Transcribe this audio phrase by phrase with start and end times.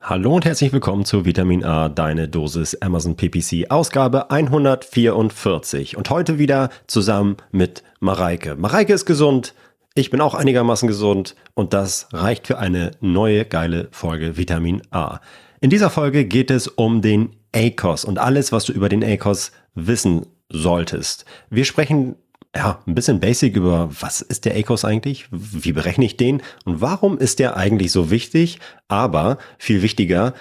[0.00, 5.96] Hallo und herzlich willkommen zu Vitamin A, deine Dosis Amazon PPC, Ausgabe 144.
[5.96, 8.54] Und heute wieder zusammen mit Mareike.
[8.56, 9.54] Mareike ist gesund,
[9.94, 15.20] ich bin auch einigermaßen gesund und das reicht für eine neue geile Folge Vitamin A.
[15.60, 19.52] In dieser Folge geht es um den ACOS und alles, was du über den ACOS
[19.74, 21.24] wissen solltest.
[21.48, 22.16] Wir sprechen
[22.56, 25.26] ja, ein bisschen basic über, was ist der ACOS eigentlich?
[25.30, 26.40] Wie berechne ich den?
[26.64, 28.60] Und warum ist der eigentlich so wichtig?
[28.86, 30.34] Aber viel wichtiger,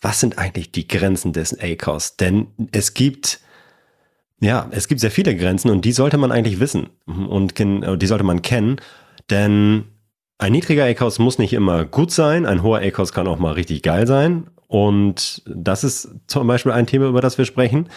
[0.00, 2.16] was sind eigentlich die Grenzen des ACOS?
[2.16, 3.40] Denn es gibt,
[4.40, 8.24] ja, es gibt sehr viele Grenzen und die sollte man eigentlich wissen und die sollte
[8.24, 8.80] man kennen,
[9.30, 9.84] denn
[10.38, 13.82] ein niedriger ACOS muss nicht immer gut sein, ein hoher ACOS kann auch mal richtig
[13.82, 17.88] geil sein und das ist zum Beispiel ein Thema, über das wir sprechen.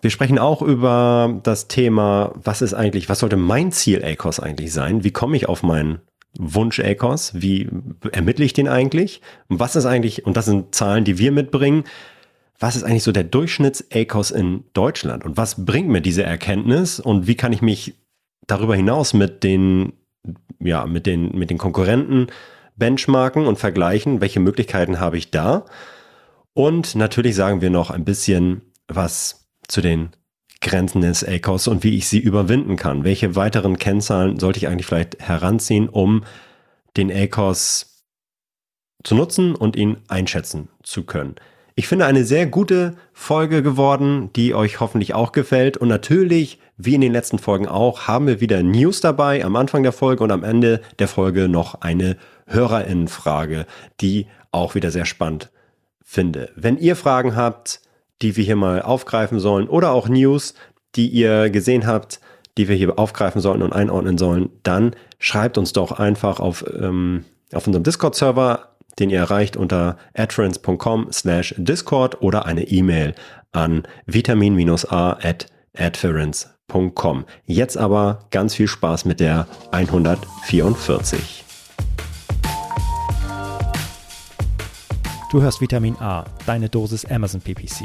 [0.00, 4.72] Wir sprechen auch über das Thema, was ist eigentlich, was sollte mein Ziel ACOS eigentlich
[4.72, 5.02] sein?
[5.02, 6.00] Wie komme ich auf meinen
[6.38, 7.32] Wunsch ACOS?
[7.34, 7.68] Wie
[8.12, 9.20] ermittle ich den eigentlich?
[9.48, 11.82] Und was ist eigentlich, und das sind Zahlen, die wir mitbringen,
[12.60, 15.24] was ist eigentlich so der Durchschnitts ACOS in Deutschland?
[15.24, 17.00] Und was bringt mir diese Erkenntnis?
[17.00, 17.94] Und wie kann ich mich
[18.46, 19.94] darüber hinaus mit den,
[20.60, 22.28] ja, mit den, mit den Konkurrenten
[22.76, 24.20] benchmarken und vergleichen?
[24.20, 25.64] Welche Möglichkeiten habe ich da?
[26.54, 30.10] Und natürlich sagen wir noch ein bisschen was zu den
[30.60, 33.04] Grenzen des ACOS und wie ich sie überwinden kann.
[33.04, 36.24] Welche weiteren Kennzahlen sollte ich eigentlich vielleicht heranziehen, um
[36.96, 38.04] den ACOS
[39.04, 41.36] zu nutzen und ihn einschätzen zu können.
[41.76, 45.76] Ich finde eine sehr gute Folge geworden, die euch hoffentlich auch gefällt.
[45.76, 49.84] Und natürlich, wie in den letzten Folgen auch, haben wir wieder News dabei am Anfang
[49.84, 52.16] der Folge und am Ende der Folge noch eine
[52.48, 53.64] Hörerinnenfrage,
[54.00, 55.50] die auch wieder sehr spannend
[56.02, 56.50] finde.
[56.56, 57.80] Wenn ihr Fragen habt,
[58.22, 60.54] die wir hier mal aufgreifen sollen oder auch News,
[60.96, 62.20] die ihr gesehen habt,
[62.56, 67.24] die wir hier aufgreifen sollen und einordnen sollen, dann schreibt uns doch einfach auf, ähm,
[67.52, 73.14] auf unserem Discord-Server, den ihr erreicht unter adference.com slash discord oder eine E-Mail
[73.52, 75.46] an vitamin-a at
[75.76, 77.24] adference.com.
[77.46, 81.44] Jetzt aber ganz viel Spaß mit der 144.
[85.30, 87.84] Du hörst Vitamin A, deine Dosis Amazon PPC.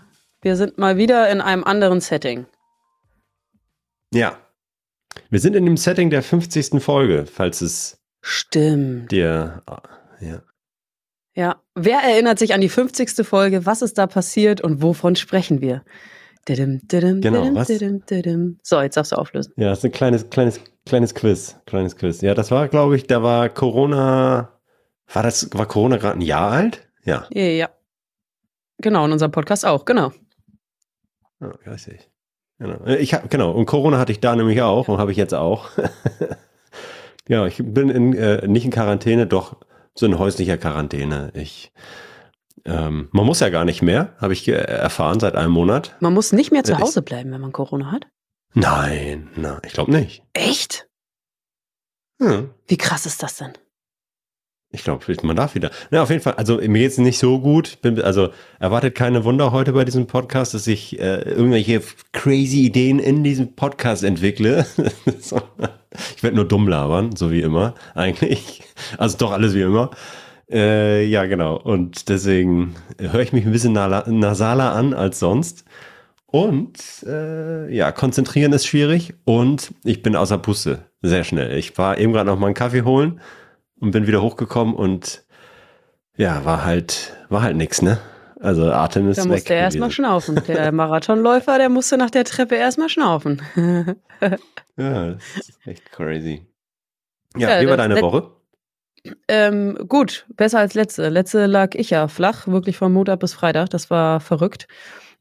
[0.41, 2.47] Wir sind mal wieder in einem anderen Setting.
[4.13, 4.37] Ja.
[5.29, 6.81] Wir sind in dem Setting der 50.
[6.81, 9.11] Folge, falls es Stimmt.
[9.11, 9.61] dir
[10.19, 10.43] ja.
[11.33, 13.25] Ja, wer erinnert sich an die 50.
[13.25, 13.65] Folge?
[13.65, 15.83] Was ist da passiert und wovon sprechen wir?
[16.47, 18.67] Didim, didim, genau, didim, was?
[18.67, 19.53] So, jetzt darfst du auflösen.
[19.57, 21.57] Ja, das ist ein kleines, kleines, kleines Quiz.
[21.67, 22.21] Kleines Quiz.
[22.21, 24.59] Ja, das war, glaube ich, da war Corona.
[25.13, 26.89] War das, war Corona gerade ein Jahr alt?
[27.05, 27.27] Ja.
[27.31, 27.69] Ja.
[28.79, 30.11] Genau, in unserem Podcast auch, genau.
[31.41, 32.09] Ja, richtig.
[32.59, 32.85] Genau.
[32.85, 35.69] Ich hab, genau, und Corona hatte ich da nämlich auch und habe ich jetzt auch.
[37.27, 39.57] ja, ich bin in, äh, nicht in Quarantäne, doch
[39.95, 41.31] so in häuslicher Quarantäne.
[41.33, 41.73] Ich,
[42.65, 45.95] ähm, man muss ja gar nicht mehr, habe ich erfahren seit einem Monat.
[45.99, 48.05] Man muss nicht mehr zu Hause bleiben, wenn man Corona hat?
[48.53, 50.23] Nein, nein, ich glaube nicht.
[50.33, 50.87] Echt?
[52.21, 52.51] Hm.
[52.67, 53.53] Wie krass ist das denn?
[54.73, 55.69] Ich glaube, man darf wieder.
[55.91, 56.35] Ja, auf jeden Fall.
[56.35, 57.81] Also mir geht es nicht so gut.
[57.81, 61.81] Bin, also erwartet keine Wunder heute bei diesem Podcast, dass ich äh, irgendwelche
[62.13, 64.65] crazy Ideen in diesem Podcast entwickle.
[66.15, 68.63] ich werde nur dumm labern, so wie immer eigentlich.
[68.97, 69.91] Also doch alles wie immer.
[70.49, 71.57] Äh, ja, genau.
[71.57, 75.65] Und deswegen höre ich mich ein bisschen nasaler an als sonst.
[76.27, 81.57] Und äh, ja, konzentrieren ist schwierig und ich bin außer Puste sehr schnell.
[81.57, 83.19] Ich war eben gerade noch mal einen Kaffee holen
[83.81, 85.25] und bin wieder hochgekommen und
[86.15, 87.99] ja, war halt, war halt nix, ne?
[88.39, 89.29] Also Atem ist da weg.
[89.29, 90.41] Da musste er erstmal schnaufen.
[90.47, 93.41] Der Marathonläufer, der musste nach der Treppe erstmal schnaufen.
[94.77, 96.47] ja, das ist echt crazy.
[97.37, 98.31] Ja, ja wie war deine Woche?
[99.27, 101.09] Ähm, gut, besser als letzte.
[101.09, 103.69] Letzte lag ich ja flach, wirklich von Montag bis Freitag.
[103.69, 104.67] Das war verrückt.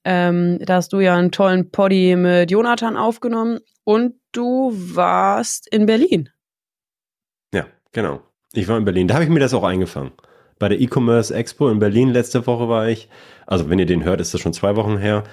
[0.05, 5.87] Ähm, da hast du ja einen tollen Poddy mit Jonathan aufgenommen und du warst in
[5.87, 6.31] Berlin.
[7.53, 8.23] Ja, genau.
[8.53, 9.07] Ich war in Berlin.
[9.07, 10.13] Da habe ich mir das auch eingefangen.
[10.59, 13.09] Bei der E-Commerce Expo in Berlin letzte Woche war ich.
[13.47, 15.25] Also wenn ihr den hört, ist das schon zwei Wochen her.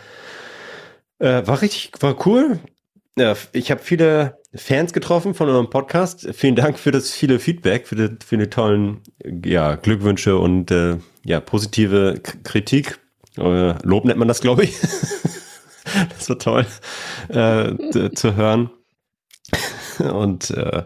[1.20, 2.60] Äh, war richtig, war cool.
[3.18, 6.30] Ja, ich habe viele Fans getroffen von eurem Podcast.
[6.34, 9.02] Vielen Dank für das viele Feedback, für die, für die tollen
[9.44, 13.00] ja, Glückwünsche und äh, ja, positive K Kritik,
[13.38, 14.80] äh, Lob nennt man das, glaube ich.
[16.10, 16.66] das war toll
[17.30, 18.70] äh, zu hören.
[20.00, 20.84] Und äh,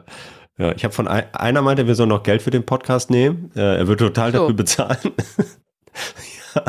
[0.61, 3.51] ja, ich habe von ein, einer meinte, wir sollen noch Geld für den Podcast nehmen.
[3.55, 4.39] Äh, er wird total so.
[4.39, 4.99] dafür bezahlen.
[6.55, 6.63] ja.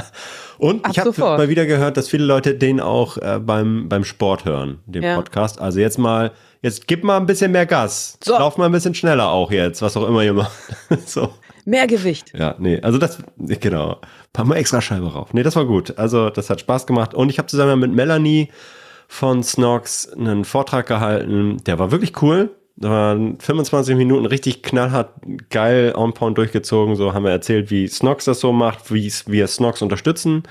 [0.56, 4.04] Und Ab ich habe mal wieder gehört, dass viele Leute den auch äh, beim, beim
[4.04, 5.16] Sport hören, den ja.
[5.16, 5.60] Podcast.
[5.60, 8.16] Also jetzt mal, jetzt gib mal ein bisschen mehr Gas.
[8.24, 8.32] So.
[8.32, 10.52] Lauf mal ein bisschen schneller auch jetzt, was auch immer ihr macht.
[11.06, 11.34] so.
[11.66, 12.32] Mehr Gewicht.
[12.34, 14.00] Ja, nee, also das, genau.
[14.32, 15.34] Paar mal extra Scheibe rauf.
[15.34, 15.98] Nee, das war gut.
[15.98, 17.12] Also das hat Spaß gemacht.
[17.12, 18.48] Und ich habe zusammen mit Melanie
[19.06, 21.58] von Snox einen Vortrag gehalten.
[21.66, 22.50] Der war wirklich cool.
[22.76, 25.14] Da waren 25 Minuten richtig knallhart,
[25.50, 26.96] geil on point durchgezogen.
[26.96, 30.44] So haben wir erzählt, wie Snox das so macht, wie wir Snox unterstützen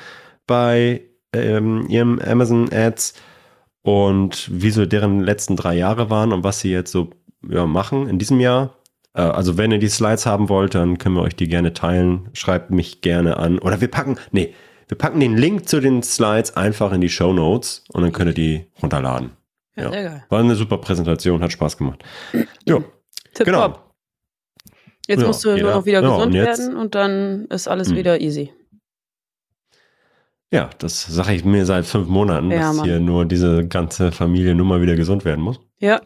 [0.47, 1.01] bei
[1.33, 3.13] ähm, ihrem Amazon Ads
[3.83, 7.09] und wie so deren letzten drei Jahre waren und was sie jetzt so
[7.47, 8.75] ja, machen in diesem Jahr.
[9.13, 12.29] Äh, also wenn ihr die Slides haben wollt, dann können wir euch die gerne teilen.
[12.33, 13.59] Schreibt mich gerne an.
[13.59, 14.53] Oder wir packen, nee,
[14.87, 18.31] wir packen den Link zu den Slides einfach in die Show Notes und dann könnt
[18.31, 19.31] ihr die runterladen.
[19.75, 19.91] Ja, ja.
[19.91, 20.25] Sehr geil.
[20.29, 22.03] War eine super Präsentation, hat Spaß gemacht.
[22.65, 22.83] Ja,
[23.33, 23.67] Tipp genau.
[23.67, 23.91] Top.
[25.07, 27.89] Jetzt ja, musst du jeder, nur noch wieder gesund und werden und dann ist alles
[27.89, 27.95] mh.
[27.95, 28.53] wieder easy.
[30.53, 32.85] Ja, das sage ich mir seit fünf Monaten, ja, dass Mann.
[32.85, 35.59] hier nur diese ganze Familie nur mal wieder gesund werden muss.
[35.79, 36.01] Ja,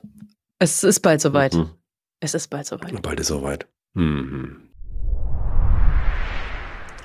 [0.59, 1.55] es ist bald soweit.
[1.55, 1.71] Mhm.
[2.19, 3.01] Es ist bald soweit.
[3.01, 3.67] Bald ist soweit.
[3.93, 4.69] Mhm.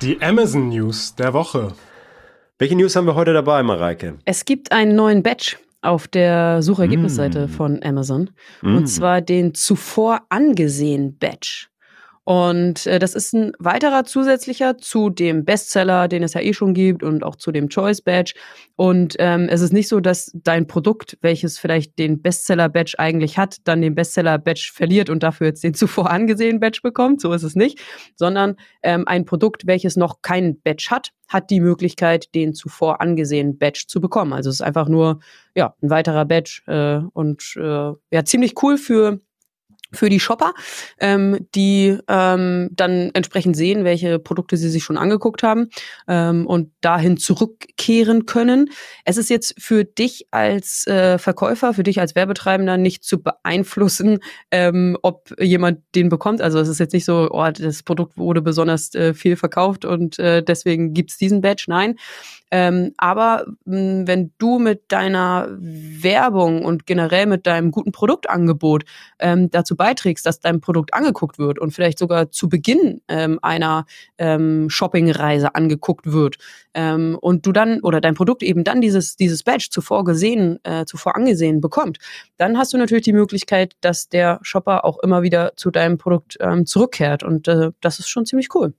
[0.03, 1.75] Die Amazon News der Woche.
[2.59, 4.19] Welche News haben wir heute dabei, Mareike?
[4.27, 7.50] Es gibt einen neuen Badge auf der Suchergebnisseite mm.
[7.50, 8.31] von Amazon.
[8.62, 8.77] Mm.
[8.77, 11.70] Und zwar den zuvor angesehen Badge.
[12.31, 16.75] Und äh, das ist ein weiterer zusätzlicher zu dem Bestseller, den es ja eh schon
[16.75, 18.35] gibt und auch zu dem Choice Badge.
[18.77, 23.37] Und ähm, es ist nicht so, dass dein Produkt, welches vielleicht den Bestseller Badge eigentlich
[23.37, 27.21] hat, dann den Bestseller Badge verliert und dafür jetzt den zuvor angesehenen Badge bekommt.
[27.21, 27.81] So ist es nicht,
[28.15, 28.55] sondern
[28.85, 33.87] ähm, ein Produkt, welches noch keinen Badge hat, hat die Möglichkeit, den zuvor angesehenen Badge
[33.88, 34.35] zu bekommen.
[34.35, 35.19] Also es ist einfach nur
[35.56, 39.19] ja ein weiterer Badge äh, und äh, ja ziemlich cool für
[39.93, 40.55] für die Shopper,
[40.99, 45.69] ähm, die ähm, dann entsprechend sehen, welche Produkte sie sich schon angeguckt haben
[46.09, 48.71] ähm, und dahin zurückkehren können.
[49.05, 54.19] Es ist jetzt für dich als äh, Verkäufer, für dich als Werbetreibender nicht zu beeinflussen,
[54.51, 56.41] ähm, ob jemand den bekommt.
[56.41, 60.19] Also es ist jetzt nicht so, oh, das Produkt wurde besonders äh, viel verkauft und
[60.19, 61.65] äh, deswegen gibt's diesen Badge.
[61.69, 61.97] Nein,
[62.50, 68.85] ähm, aber mh, hm, wenn du mit deiner Werbung und generell mit deinem guten Produktangebot
[69.19, 73.87] ähm, dazu beiträgst, dass dein Produkt angeguckt wird und vielleicht sogar zu Beginn ähm, einer
[74.19, 76.38] ähm, Shoppingreise angeguckt wird
[76.75, 80.85] ähm, und du dann oder dein Produkt eben dann dieses, dieses Badge zuvor gesehen, äh,
[80.85, 81.99] zuvor angesehen bekommt,
[82.37, 86.37] dann hast du natürlich die Möglichkeit, dass der Shopper auch immer wieder zu deinem Produkt
[86.41, 88.75] ähm, zurückkehrt und äh, das ist schon ziemlich cool.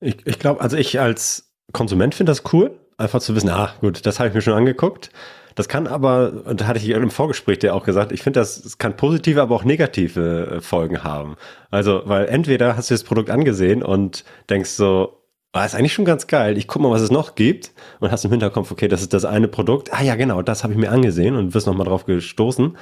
[0.00, 4.06] Ich, ich glaube, also ich als Konsument finde das cool, einfach zu wissen, ah, gut,
[4.06, 5.10] das habe ich mir schon angeguckt.
[5.54, 8.62] Das kann aber, und da hatte ich im Vorgespräch dir auch gesagt, ich finde, das,
[8.62, 11.36] das kann positive, aber auch negative äh, Folgen haben.
[11.70, 15.20] Also, weil entweder hast du das Produkt angesehen und denkst so,
[15.52, 18.24] ah, ist eigentlich schon ganz geil, ich guck mal, was es noch gibt und hast
[18.24, 20.90] im Hinterkopf, okay, das ist das eine Produkt, ah ja, genau, das habe ich mir
[20.90, 22.76] angesehen und wirst nochmal drauf gestoßen,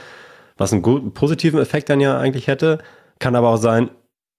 [0.56, 2.78] was einen guten, positiven Effekt dann ja eigentlich hätte.
[3.18, 3.90] Kann aber auch sein,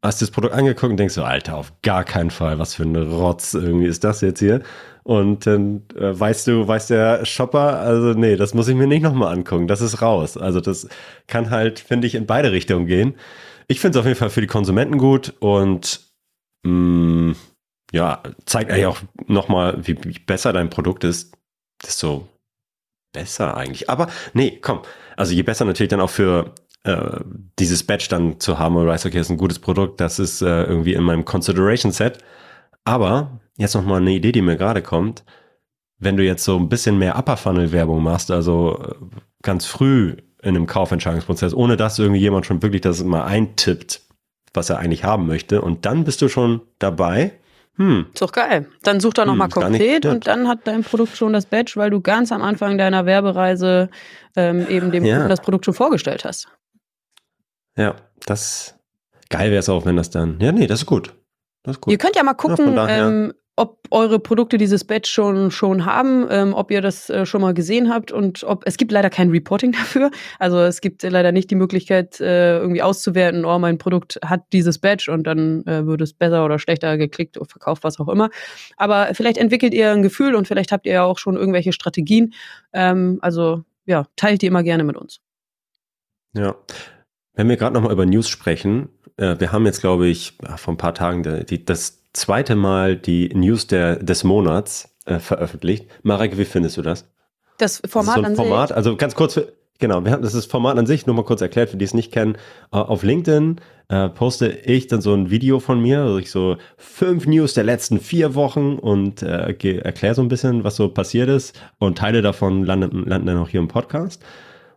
[0.04, 2.96] hast das Produkt angeguckt und denkst so, Alter, auf gar keinen Fall, was für ein
[2.96, 4.62] Rotz irgendwie ist das jetzt hier?
[5.04, 9.02] Und dann äh, weißt du, weiß der Shopper, also nee, das muss ich mir nicht
[9.02, 10.38] nochmal angucken, das ist raus.
[10.38, 10.88] Also das
[11.28, 13.16] kann halt, finde ich, in beide Richtungen gehen.
[13.68, 16.02] Ich finde es auf jeden Fall für die Konsumenten gut und
[16.64, 17.36] mh, mm,
[17.94, 21.38] ja, zeigt eigentlich auch nochmal, wie, wie besser dein Produkt ist,
[21.86, 22.28] desto
[23.14, 23.90] besser eigentlich.
[23.90, 24.82] Aber nee, komm,
[25.16, 27.20] also je besser natürlich dann auch für äh,
[27.60, 30.42] dieses Badge dann zu haben und weiß, okay, das ist ein gutes Produkt, das ist
[30.42, 32.18] äh, irgendwie in meinem Consideration Set.
[32.84, 35.24] Aber jetzt noch mal eine Idee, die mir gerade kommt.
[36.00, 38.96] Wenn du jetzt so ein bisschen mehr Upper Funnel Werbung machst, also äh,
[39.42, 44.02] ganz früh in einem Kaufentscheidungsprozess, ohne dass irgendwie jemand schon wirklich das mal eintippt,
[44.54, 47.32] was er eigentlich haben möchte, und dann bist du schon dabei.
[47.78, 48.08] Hm.
[48.14, 48.68] Ist doch geil.
[48.84, 51.90] Dann such da nochmal hm, konkret und dann hat dein Produkt schon das Badge, weil
[51.90, 53.90] du ganz am Anfang deiner Werbereise
[54.36, 55.16] ähm, eben dem ja.
[55.16, 56.50] Kunden das Produkt schon vorgestellt hast.
[57.78, 58.76] Ja, das
[59.30, 60.40] geil wäre es auch, wenn das dann.
[60.40, 61.14] Ja, nee, das ist gut.
[61.64, 61.92] Das ist gut.
[61.92, 66.26] Ihr könnt ja mal gucken, ja, ähm, ob eure Produkte dieses Badge schon, schon haben,
[66.32, 69.30] ähm, ob ihr das äh, schon mal gesehen habt und ob es gibt leider kein
[69.30, 70.10] Reporting dafür.
[70.40, 74.80] Also es gibt leider nicht die Möglichkeit, äh, irgendwie auszuwerten, oh, mein Produkt hat dieses
[74.80, 78.30] Badge und dann äh, wird es besser oder schlechter geklickt oder verkauft, was auch immer.
[78.78, 82.34] Aber vielleicht entwickelt ihr ein Gefühl und vielleicht habt ihr ja auch schon irgendwelche Strategien.
[82.74, 85.20] Ähm, also ja, teilt die immer gerne mit uns.
[86.36, 86.56] Ja,
[87.34, 90.78] wenn wir gerade nochmal über News sprechen, äh, wir haben jetzt, glaube ich, vor ein
[90.78, 95.88] paar Tagen die, das zweite Mal die News der, des Monats äh, veröffentlicht.
[96.04, 97.10] Marek, wie findest du das?
[97.58, 98.78] Das Format das so ein an Format, sich.
[98.78, 101.42] also ganz kurz, für, genau, wir haben, das ist Format an sich, nur mal kurz
[101.42, 102.36] erklärt, für die es nicht kennen.
[102.72, 103.60] Äh, auf LinkedIn
[103.90, 107.64] äh, poste ich dann so ein Video von mir, also ich so fünf News der
[107.64, 112.22] letzten vier Wochen und äh, erkläre so ein bisschen, was so passiert ist und Teile
[112.22, 114.24] davon landen, landen dann auch hier im Podcast.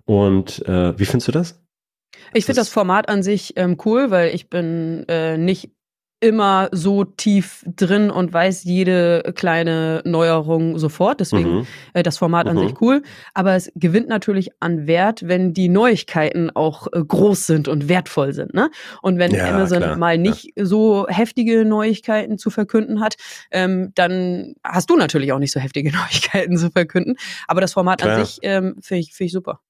[0.04, 1.65] Und äh, wie findest du das?
[2.34, 5.70] Ich finde das Format an sich ähm, cool, weil ich bin äh, nicht
[6.20, 11.20] immer so tief drin und weiß jede kleine Neuerung sofort.
[11.20, 11.66] Deswegen Mhm.
[11.92, 12.60] äh, das Format an Mhm.
[12.60, 13.02] sich cool.
[13.34, 18.32] Aber es gewinnt natürlich an Wert, wenn die Neuigkeiten auch äh, groß sind und wertvoll
[18.32, 18.54] sind.
[18.54, 18.70] Ne?
[19.02, 23.16] Und wenn Ja, Amazon klar, mal nicht so heftige Neuigkeiten zu verkünden hat,
[23.50, 27.16] ähm, dann hast du natürlich auch nicht so heftige Neuigkeiten zu verkünden.
[27.46, 28.16] Aber das Format Klar.
[28.20, 29.60] an sich ähm, finde ich, find ich super.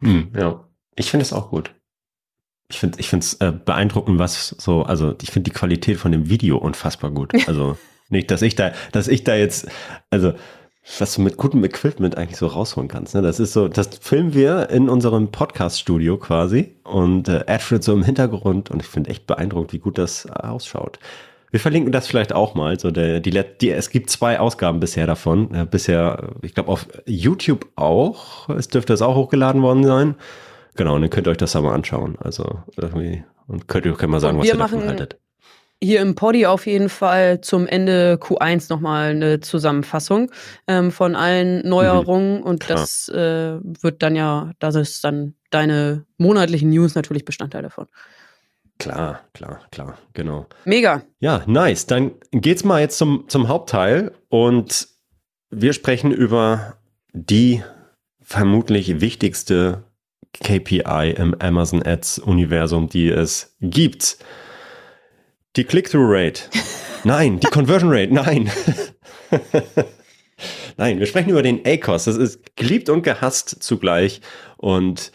[0.00, 0.64] Hm, ja,
[0.96, 1.74] ich finde es auch gut.
[2.68, 6.12] Ich finde ich finde es äh, beeindruckend, was so, also ich finde die Qualität von
[6.12, 7.32] dem Video unfassbar gut.
[7.46, 7.76] Also
[8.08, 9.68] nicht, dass ich da, dass ich da jetzt,
[10.10, 10.32] also
[10.98, 13.14] was du mit gutem Equipment eigentlich so rausholen kannst.
[13.14, 13.22] Ne?
[13.22, 18.02] Das ist so, das filmen wir in unserem Podcast-Studio quasi und äh, Alfred so im
[18.04, 20.98] Hintergrund und ich finde echt beeindruckend, wie gut das ausschaut.
[21.50, 22.78] Wir verlinken das vielleicht auch mal.
[22.80, 25.54] So der, die, die, es gibt zwei Ausgaben bisher davon.
[25.54, 28.48] Äh, bisher, ich glaube, auf YouTube auch.
[28.48, 30.14] Es dürfte es auch hochgeladen worden sein.
[30.74, 32.16] Genau, und dann könnt ihr euch das da mal anschauen.
[32.20, 35.18] Also irgendwie, und könnt ihr könnt mal sagen, Und was ihr davon haltet.
[35.82, 40.30] Hier im Poddy auf jeden Fall zum Ende Q1 nochmal eine Zusammenfassung
[40.66, 42.78] ähm, von allen Neuerungen und klar.
[42.78, 47.86] das äh, wird dann ja, das ist dann deine monatlichen News natürlich Bestandteil davon.
[48.78, 50.46] Klar, klar, klar, genau.
[50.64, 51.02] Mega.
[51.20, 51.86] Ja, nice.
[51.86, 54.88] Dann geht's mal jetzt zum, zum Hauptteil und
[55.50, 56.78] wir sprechen über
[57.12, 57.62] die
[58.22, 59.84] vermutlich wichtigste
[60.42, 64.18] KPI im Amazon Ads Universum, die es gibt.
[65.56, 66.42] Die Click-Through-Rate.
[67.04, 68.12] Nein, die Conversion Rate.
[68.12, 68.50] Nein.
[70.76, 72.04] Nein, wir sprechen über den ACOS.
[72.04, 74.20] Das ist geliebt und gehasst zugleich.
[74.56, 75.12] Und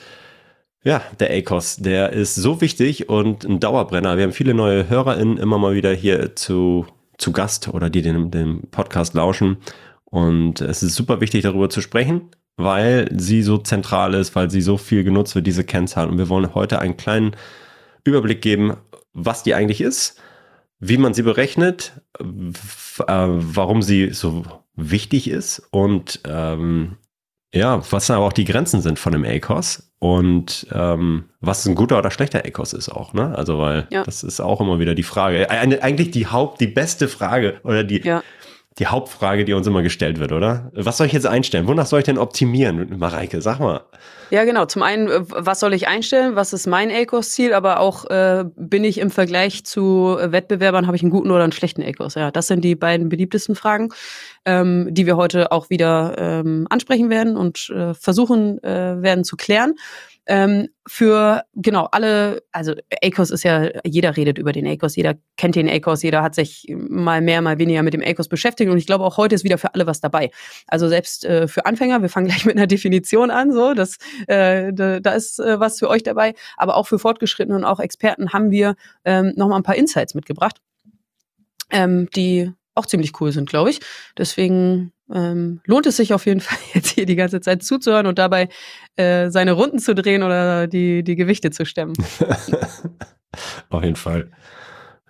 [0.83, 4.17] ja, der ACOS, der ist so wichtig und ein Dauerbrenner.
[4.17, 6.85] Wir haben viele neue HörerInnen immer mal wieder hier zu,
[7.17, 9.57] zu Gast oder die den, den Podcast lauschen.
[10.05, 14.61] Und es ist super wichtig, darüber zu sprechen, weil sie so zentral ist, weil sie
[14.61, 16.07] so viel genutzt wird, diese Kennzahl.
[16.09, 17.35] Und wir wollen heute einen kleinen
[18.03, 18.75] Überblick geben,
[19.13, 20.19] was die eigentlich ist,
[20.79, 22.23] wie man sie berechnet, äh,
[23.07, 24.43] warum sie so
[24.75, 26.97] wichtig ist und ähm,
[27.53, 31.75] ja, was dann aber auch die Grenzen sind von dem ACOS und ähm, was ein
[31.75, 33.35] guter oder schlechter ACOS ist auch, ne?
[33.35, 34.03] Also weil Ja.
[34.03, 35.49] das ist auch immer wieder die Frage.
[35.49, 38.21] Eigentlich die Haupt, die beste Frage oder die, Ja.
[38.77, 40.71] Die Hauptfrage, die uns immer gestellt wird, oder?
[40.73, 41.67] Was soll ich jetzt einstellen?
[41.67, 42.97] Wonach soll ich denn optimieren?
[42.97, 43.81] Mareike, sag mal.
[44.29, 44.65] Ja, genau.
[44.65, 46.35] Zum einen, äh, was soll ich einstellen?
[46.35, 47.53] Was ist mein ACOS-Ziel?
[47.53, 51.43] Aber auch, äh, bin ich im Vergleich zu äh, Wettbewerbern, habe ich einen guten oder
[51.43, 52.15] einen schlechten ACOS?
[52.15, 53.89] Ja, das sind die beiden beliebtesten Fragen,
[54.45, 59.35] ähm, die wir heute auch wieder ähm, ansprechen werden und äh, versuchen äh, werden zu
[59.35, 59.75] klären.
[60.31, 65.55] Ähm, für genau alle, also ACOS ist ja, jeder redet über den ACOS, jeder kennt
[65.55, 68.85] den ACOS, jeder hat sich mal mehr, mal weniger mit dem ACOS beschäftigt und ich
[68.85, 70.29] glaube auch heute ist wieder für alle was dabei.
[70.67, 74.71] Also selbst äh, für Anfänger, wir fangen gleich mit einer Definition an, so, das, äh,
[74.71, 78.51] da, ist äh, was für euch dabei, aber auch für Fortgeschrittene und auch Experten haben
[78.51, 80.61] wir ähm, nochmal ein paar Insights mitgebracht,
[81.71, 83.79] ähm, die auch ziemlich cool sind, glaube ich.
[84.15, 88.19] Deswegen ähm, lohnt es sich auf jeden Fall jetzt hier die ganze Zeit zuzuhören und
[88.19, 88.49] dabei
[88.95, 91.93] äh, seine Runden zu drehen oder die, die Gewichte zu stemmen.
[93.69, 94.31] Auf jeden Fall.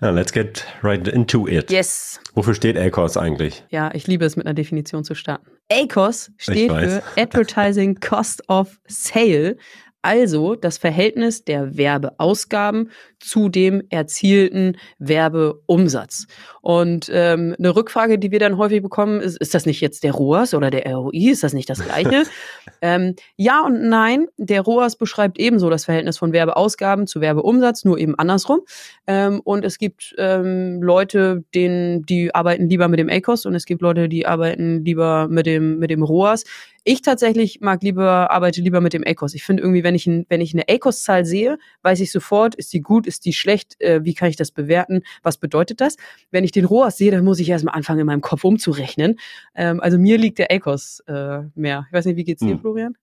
[0.01, 1.72] Ja, let's get right into it.
[1.72, 2.20] Yes.
[2.34, 3.65] Wofür steht ACOS eigentlich?
[3.70, 5.51] Ja, ich liebe es, mit einer Definition zu starten.
[5.72, 9.58] ACOS steht für Advertising Cost of Sale,
[10.01, 16.28] also das Verhältnis der Werbeausgaben zu dem erzielten Werbeumsatz.
[16.62, 20.14] Und ähm, eine Rückfrage, die wir dann häufig bekommen, ist, ist das nicht jetzt der
[20.14, 21.32] ROAS oder der ROI?
[21.32, 22.24] Ist das nicht das gleiche?
[22.82, 24.28] ähm, ja und nein.
[24.38, 28.62] Der ROAS beschreibt ebenso das Verhältnis von Werbeausgaben zu Werbeumsatz, nur eben andersrum.
[29.08, 33.66] Ähm, und es gibt ähm, Leute, denen, die arbeiten lieber mit dem ACOS und es
[33.66, 36.44] gibt Leute, die arbeiten lieber mit dem, mit dem ROAS.
[36.84, 39.34] Ich tatsächlich mag lieber, arbeite lieber mit dem ACOS.
[39.34, 42.72] Ich finde irgendwie, wenn ich, ein, wenn ich eine ACOS-Zahl sehe, weiß ich sofort, ist
[42.74, 45.98] die gut, ist die schlecht, äh, wie kann ich das bewerten, was bedeutet das?
[46.32, 49.20] Wenn ich den ROAS sehe, dann muss ich erstmal anfangen, in meinem Kopf umzurechnen.
[49.56, 51.86] Ähm, also mir liegt der ACOS äh, mehr.
[51.89, 52.60] Ich weiß nicht, wie geht's dir, Hm.
[52.62, 52.96] Florian?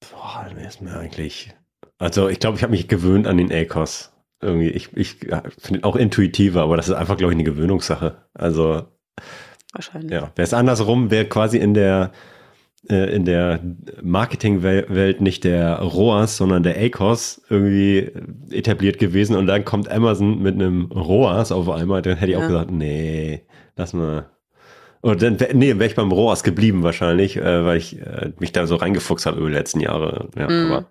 [0.00, 1.54] Boah, ist mir eigentlich.
[1.98, 4.12] Also ich glaube, ich habe mich gewöhnt an den ACOS.
[4.40, 7.44] Irgendwie, ich, ich ja, finde ihn auch intuitiver, aber das ist einfach, glaube ich, eine
[7.44, 8.24] Gewöhnungssache.
[8.34, 8.88] Also
[9.72, 10.10] Wahrscheinlich.
[10.10, 12.10] ja, wäre es andersrum, wäre quasi in der
[12.90, 13.60] äh, in der
[14.02, 18.10] Marketingwelt nicht der ROAS, sondern der ACOS irgendwie
[18.50, 22.42] etabliert gewesen und dann kommt Amazon mit einem ROAS auf einmal, dann hätte ich ja.
[22.42, 23.44] auch gesagt, nee,
[23.76, 24.30] lass mal.
[25.00, 28.66] Und dann, nee, wäre ich beim ROAS geblieben wahrscheinlich, äh, weil ich äh, mich da
[28.66, 30.28] so reingefuchst habe über die letzten Jahre.
[30.36, 30.84] Ja, mm.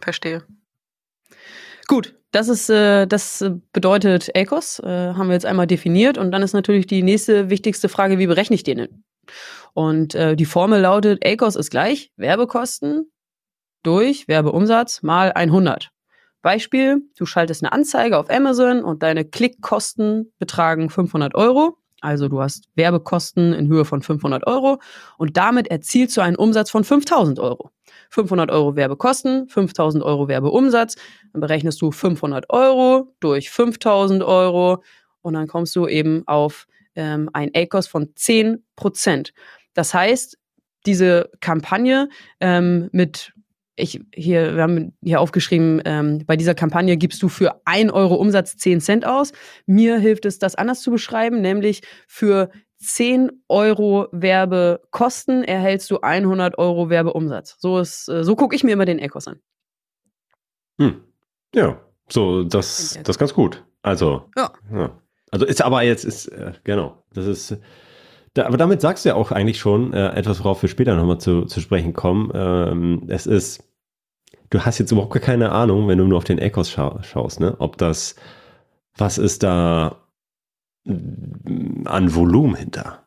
[0.00, 0.44] Verstehe.
[1.88, 6.52] Gut, das ist, äh, das bedeutet ACOS, haben wir jetzt einmal definiert und dann ist
[6.52, 9.04] natürlich die nächste wichtigste Frage, wie berechne ich den?
[9.74, 13.10] Und äh, die Formel lautet, ACOS ist gleich Werbekosten
[13.82, 15.90] durch Werbeumsatz mal 100.
[16.42, 21.78] Beispiel, du schaltest eine Anzeige auf Amazon und deine Klickkosten betragen 500 Euro.
[22.00, 24.78] Also du hast Werbekosten in Höhe von 500 Euro
[25.16, 27.70] und damit erzielst du einen Umsatz von 5000 Euro.
[28.10, 30.96] 500 Euro Werbekosten, 5000 Euro Werbeumsatz,
[31.32, 34.82] dann berechnest du 500 Euro durch 5000 Euro
[35.22, 39.32] und dann kommst du eben auf ähm, ein ACOS von 10 Prozent.
[39.74, 40.38] Das heißt,
[40.86, 42.08] diese Kampagne
[42.40, 43.32] ähm, mit
[43.76, 48.14] ich hier, wir haben hier aufgeschrieben, ähm, bei dieser Kampagne gibst du für ein Euro
[48.14, 49.32] Umsatz 10 Cent aus.
[49.66, 56.58] Mir hilft es, das anders zu beschreiben, nämlich für 10 Euro Werbekosten erhältst du 100
[56.58, 57.56] Euro Werbeumsatz.
[57.58, 59.40] So ist, äh, so gucke ich mir immer den Ecos an.
[60.78, 61.02] Hm.
[61.54, 63.64] Ja, so, das, das ist ganz gut.
[63.82, 64.52] Also, ja.
[64.72, 65.00] ja.
[65.30, 67.58] Also ist aber jetzt, ist, äh, genau, das ist,
[68.34, 71.18] da, aber damit sagst du ja auch eigentlich schon äh, etwas, worauf wir später nochmal
[71.18, 72.32] zu, zu sprechen kommen.
[72.34, 73.62] Ähm, es ist,
[74.50, 77.54] du hast jetzt überhaupt keine Ahnung, wenn du nur auf den Ecos scha schaust, ne?
[77.60, 78.16] Ob das,
[78.96, 80.00] was ist da
[80.84, 83.06] an Volumen hinter?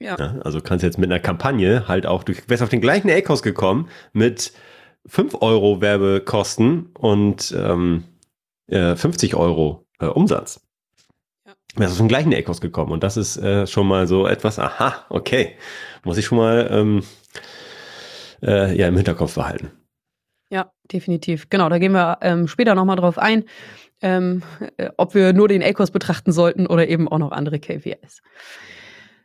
[0.00, 0.16] Ja.
[0.16, 0.36] ja.
[0.44, 3.88] Also kannst jetzt mit einer Kampagne halt auch, du wärst auf den gleichen Ecos gekommen
[4.12, 4.52] mit
[5.06, 8.04] 5 Euro Werbekosten und ähm,
[8.68, 10.67] äh, 50 Euro äh, Umsatz
[11.76, 12.92] ist aus dem gleichen Ecos gekommen.
[12.92, 15.56] Und das ist äh, schon mal so etwas, aha, okay,
[16.04, 17.02] muss ich schon mal ähm,
[18.42, 19.70] äh, ja, im Hinterkopf behalten.
[20.50, 21.50] Ja, definitiv.
[21.50, 23.44] Genau, da gehen wir ähm, später nochmal drauf ein,
[24.00, 24.42] ähm,
[24.76, 28.22] äh, ob wir nur den Ecos betrachten sollten oder eben auch noch andere KPIs.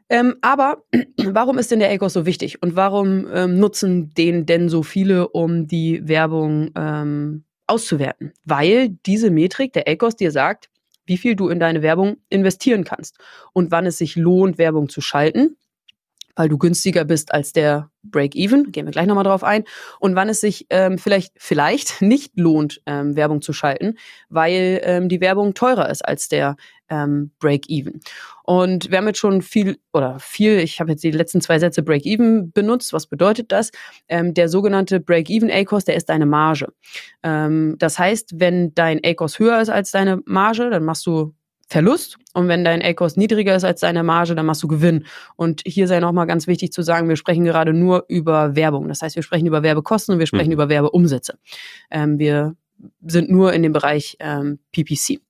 [0.10, 0.84] Ähm, aber
[1.18, 5.30] warum ist denn der Ecos so wichtig und warum ähm, nutzen den denn so viele,
[5.30, 8.34] um die Werbung ähm, auszuwerten?
[8.44, 10.70] Weil diese Metrik, der Ecos, dir sagt,
[11.06, 13.18] wie viel du in deine Werbung investieren kannst
[13.54, 15.58] und wann es sich lohnt, Werbung zu schalten,
[16.36, 19.64] weil du günstiger bist als der Break-Even, gehen wir gleich nochmal drauf ein,
[20.00, 23.98] und wann es sich ähm, vielleicht, vielleicht nicht lohnt, ähm, Werbung zu schalten,
[24.30, 26.56] weil ähm, die Werbung teurer ist als der
[26.94, 28.00] ähm, Break-Even.
[28.44, 31.82] Und wir haben jetzt schon viel oder viel, ich habe jetzt die letzten zwei Sätze
[31.82, 32.94] Break-Even benutzt.
[32.94, 33.72] Was bedeutet das?
[34.08, 36.68] Ähm, der sogenannte Break-Even A-Cost, der ist deine Marge.
[37.24, 41.34] Ähm, das heißt, wenn dein A-Cost höher ist als deine Marge, dann machst du
[41.68, 42.18] Verlust.
[42.34, 45.06] Und wenn dein A-Cost niedriger ist als deine Marge, dann machst du Gewinn.
[45.36, 48.88] Und hier sei nochmal ganz wichtig zu sagen, wir sprechen gerade nur über Werbung.
[48.90, 50.54] Das heißt, wir sprechen über Werbekosten und wir sprechen mhm.
[50.54, 51.40] über Werbeumsätze.
[51.90, 52.56] Ähm, wir
[53.08, 55.22] sind nur in dem Bereich ähm, PPC.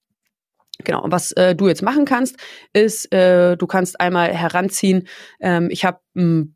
[0.79, 2.37] Genau, und was äh, du jetzt machen kannst,
[2.73, 5.07] ist, äh, du kannst einmal heranziehen,
[5.39, 5.99] ähm, ich habe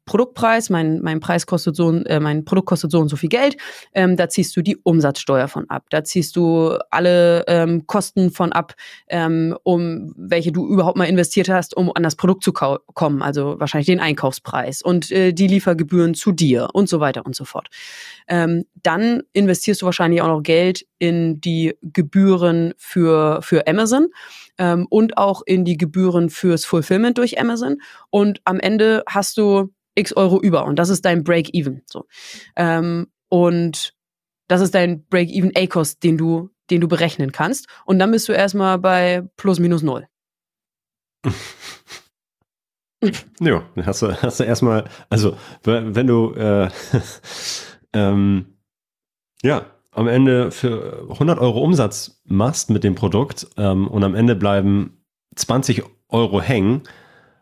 [0.05, 3.57] Produktpreis, mein, mein Preis kostet so, äh, mein Produkt kostet so und so viel Geld,
[3.93, 8.51] ähm, da ziehst du die Umsatzsteuer von ab, da ziehst du alle ähm, Kosten von
[8.51, 8.75] ab,
[9.07, 13.59] ähm, um welche du überhaupt mal investiert hast, um an das Produkt zu kommen, also
[13.59, 17.69] wahrscheinlich den Einkaufspreis und äh, die Liefergebühren zu dir und so weiter und so fort.
[18.27, 24.07] Ähm, dann investierst du wahrscheinlich auch noch Geld in die Gebühren für, für Amazon
[24.57, 27.81] ähm, und auch in die Gebühren fürs Fulfillment durch Amazon.
[28.09, 31.81] Und am Ende hast du x Euro über und das ist dein Break-Even.
[31.85, 32.05] So.
[32.55, 33.93] Ähm, und
[34.47, 37.67] das ist dein Break-Even A-Cost, den du, den du berechnen kannst.
[37.85, 40.07] Und dann bist du erstmal bei plus minus null.
[43.39, 46.69] ja, hast du, hast du erstmal, also wenn du äh,
[47.93, 48.57] ähm,
[49.43, 49.65] ja,
[49.97, 55.03] am Ende für 100 Euro Umsatz machst mit dem Produkt ähm, und am Ende bleiben
[55.35, 56.83] 20 Euro hängen,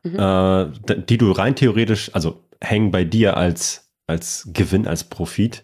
[0.04, 0.18] mhm.
[0.18, 0.68] äh,
[1.10, 5.64] die du rein theoretisch, also hängen bei dir als, als Gewinn, als Profit,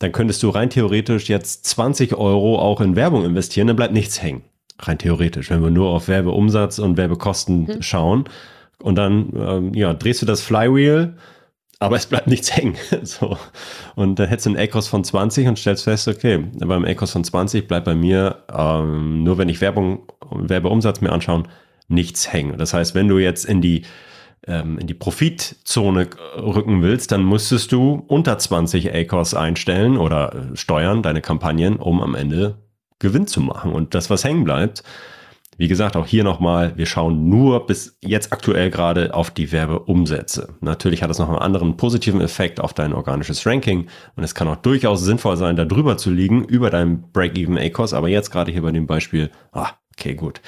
[0.00, 4.20] dann könntest du rein theoretisch jetzt 20 Euro auch in Werbung investieren, dann bleibt nichts
[4.20, 4.42] hängen.
[4.80, 7.82] Rein theoretisch, wenn wir nur auf Werbeumsatz und Werbekosten mhm.
[7.82, 8.24] schauen.
[8.82, 11.14] Und dann ähm, ja, drehst du das Flywheel,
[11.78, 12.76] aber es bleibt nichts hängen.
[13.02, 13.36] so.
[13.94, 17.24] Und dann hättest du einen A-Kost von 20 und stellst fest, okay, beim A-Kost von
[17.24, 21.48] 20 bleibt bei mir, ähm, nur wenn ich Werbung, Werbeumsatz mir anschauen,
[21.88, 22.58] nichts hängen.
[22.58, 23.82] Das heißt, wenn du jetzt in die,
[24.46, 30.56] ähm, in die Profitzone rücken willst, dann müsstest du unter 20 A-Kost einstellen oder äh,
[30.56, 32.56] steuern, deine Kampagnen, um am Ende
[32.98, 33.72] Gewinn zu machen.
[33.72, 34.82] Und das, was hängen bleibt,
[35.58, 40.54] Wie gesagt, auch hier nochmal, wir schauen nur bis jetzt aktuell gerade auf die Werbeumsätze.
[40.60, 44.48] Natürlich hat das noch einen anderen positiven Effekt auf dein organisches Ranking und es kann
[44.48, 48.52] auch durchaus sinnvoll sein, da drüber zu liegen, über deinem Break-Even ACOS, aber jetzt gerade
[48.52, 50.40] hier bei dem Beispiel, ah, okay, gut.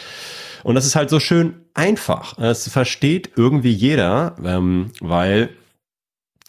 [0.63, 2.37] Und das ist halt so schön einfach.
[2.39, 5.51] Es versteht irgendwie jeder, ähm, weil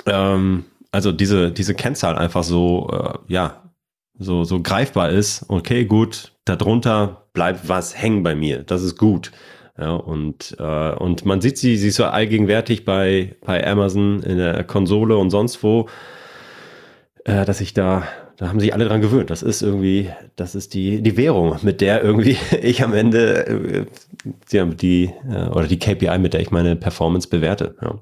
[0.05, 3.63] ähm, also diese, diese Kennzahl einfach so, äh, ja,
[4.17, 5.45] so, so greifbar ist.
[5.47, 8.63] Okay, gut, darunter bleibt was hängen bei mir.
[8.63, 9.31] Das ist gut.
[9.79, 14.37] Ja, und, äh, und man sieht sie, sie ist so allgegenwärtig bei, bei Amazon in
[14.37, 15.87] der Konsole und sonst wo,
[17.23, 18.03] äh, dass ich da,
[18.35, 19.29] da haben sich alle dran gewöhnt.
[19.29, 24.65] Das ist irgendwie, das ist die, die Währung, mit der irgendwie ich am Ende äh,
[24.75, 27.75] die, äh, oder die KPI, mit der ich meine Performance bewerte.
[27.81, 27.99] Ja.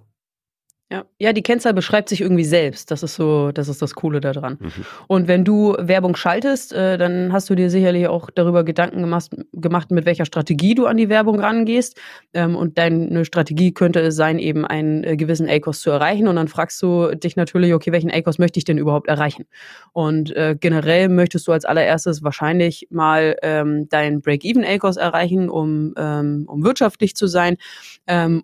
[0.90, 1.04] Ja.
[1.20, 2.92] ja, die Kennzahl beschreibt sich irgendwie selbst.
[2.92, 4.58] Das ist so, das ist das Coole daran.
[4.62, 4.72] Mhm.
[5.08, 9.32] Und wenn du Werbung schaltest, äh, dann hast du dir sicherlich auch darüber Gedanken gemacht,
[9.52, 12.00] gemacht mit welcher Strategie du an die Werbung rangehst.
[12.34, 16.30] Ähm, und deine Strategie könnte es sein, eben einen äh, gewissen ACOS zu erreichen.
[16.30, 19.44] Und dann fragst du dich natürlich, okay, welchen ACOS möchte ich denn überhaupt erreichen?
[19.92, 26.46] Und äh, generell möchtest du als allererstes wahrscheinlich mal ähm, deinen Break-Even-ACOS erreichen, um, ähm,
[26.48, 27.58] um wirtschaftlich zu sein.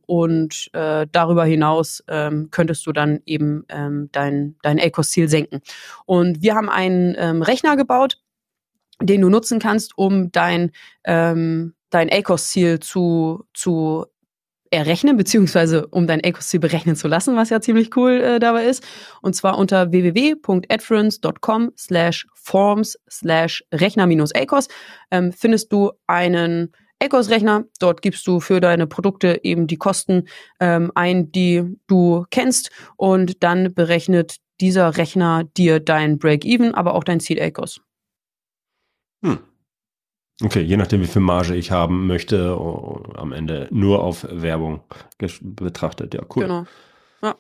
[0.06, 2.04] Und äh, darüber hinaus
[2.34, 5.62] ähm, könntest du dann eben ähm, dein, dein ACOS-Ziel senken.
[6.06, 8.20] Und wir haben einen ähm, Rechner gebaut,
[9.02, 10.72] den du nutzen kannst, um dein,
[11.04, 14.06] ähm, dein ACOS-Ziel zu, zu
[14.72, 18.84] errechnen, beziehungsweise um dein ACOS-Ziel berechnen zu lassen, was ja ziemlich cool äh, dabei ist.
[19.22, 24.68] Und zwar unter www.adference.com slash forms slash Rechner-ACOS
[25.12, 26.72] ähm, findest du einen
[27.04, 27.66] Ecos-Rechner.
[27.80, 30.28] Dort gibst du für deine Produkte eben die Kosten
[30.60, 37.04] ähm, ein, die du kennst und dann berechnet dieser Rechner dir dein Break-Even, aber auch
[37.04, 37.82] dein Ziel Ecos.
[39.24, 39.40] Hm.
[40.42, 44.82] Okay, je nachdem, wie viel Marge ich haben möchte, oh, am Ende nur auf Werbung
[45.42, 46.14] betrachtet.
[46.14, 46.44] Ja, cool.
[46.44, 46.66] Genau.
[47.22, 47.36] Ja.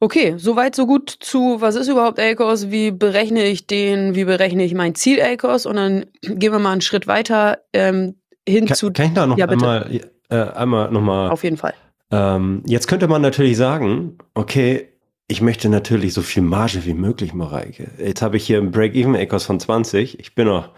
[0.00, 4.64] Okay, soweit so gut zu, was ist überhaupt ACOS, wie berechne ich den, wie berechne
[4.64, 8.76] ich mein Ziel ACOS und dann gehen wir mal einen Schritt weiter ähm, hin kann,
[8.76, 8.92] zu.
[8.92, 11.30] Kann ich da noch ja, einmal, äh, einmal nochmal.
[11.30, 11.74] Auf jeden Fall.
[12.10, 14.88] Ähm, jetzt könnte man natürlich sagen, okay,
[15.26, 17.90] ich möchte natürlich so viel Marge wie möglich, Mareike.
[17.98, 20.70] Jetzt habe ich hier einen Break-Even ACOS von 20, ich bin noch,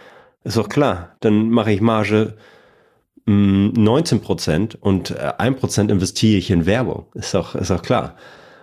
[0.44, 2.36] ist doch klar, dann mache ich Marge
[3.26, 7.06] 19 mm, Prozent und äh, 1 Prozent investiere ich in Werbung.
[7.14, 8.14] Ist doch, ist doch klar.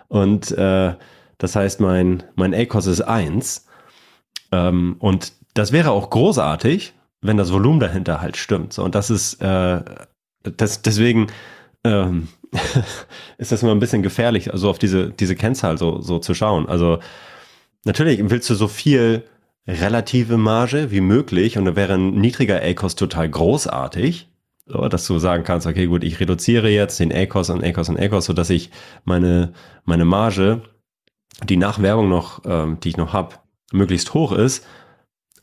[0.08, 0.96] Und äh,
[1.38, 3.66] das heißt, mein, mein ACOS ist 1.
[4.52, 8.74] Ähm, und das wäre auch großartig, wenn das Volumen dahinter halt stimmt.
[8.74, 9.82] So, und das ist äh,
[10.44, 11.28] das, deswegen
[11.84, 12.28] ähm,
[13.38, 16.68] ist das immer ein bisschen gefährlich, also auf diese, diese Kennzahl so, so zu schauen.
[16.68, 17.00] Also
[17.86, 19.24] natürlich willst du so viel
[19.68, 24.30] relative Marge wie möglich und da wäre ein niedriger ACOS total großartig.
[24.65, 27.99] So, dass du sagen kannst, okay, gut, ich reduziere jetzt den ACOS und ACOS und
[27.99, 28.71] ACOS, sodass ich
[29.04, 30.62] meine, meine Marge,
[31.43, 33.36] die nach Werbung noch, ähm, die ich noch habe,
[33.73, 34.65] möglichst hoch ist.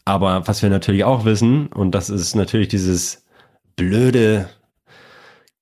[0.07, 3.27] Aber was wir natürlich auch wissen, und das ist natürlich dieses
[3.77, 4.49] blöde,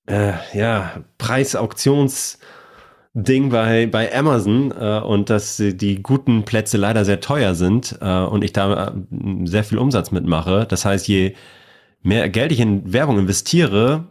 [0.07, 2.39] äh, ja, Preisauktions-
[3.15, 8.21] Ding bei, bei Amazon äh, und dass die guten Plätze leider sehr teuer sind äh,
[8.21, 8.93] und ich da äh,
[9.45, 10.67] sehr viel Umsatz mitmache.
[10.69, 11.35] Das heißt, je
[12.03, 14.07] mehr Geld ich in Werbung investiere,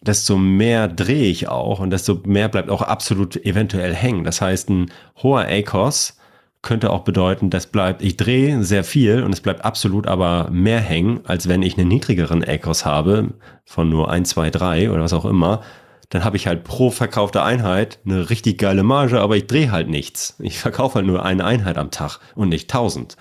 [0.00, 4.24] desto mehr drehe ich auch und desto mehr bleibt auch absolut eventuell hängen.
[4.24, 4.90] Das heißt, ein
[5.22, 6.18] hoher ACOS
[6.60, 10.80] könnte auch bedeuten, das bleibt, ich drehe sehr viel und es bleibt absolut aber mehr
[10.80, 15.12] hängen, als wenn ich einen niedrigeren ACOS habe, von nur 1, 2, 3 oder was
[15.12, 15.62] auch immer.
[16.08, 19.88] Dann habe ich halt pro verkaufte Einheit eine richtig geile Marge, aber ich drehe halt
[19.88, 20.36] nichts.
[20.38, 23.16] Ich verkaufe halt nur eine Einheit am Tag und nicht 1000.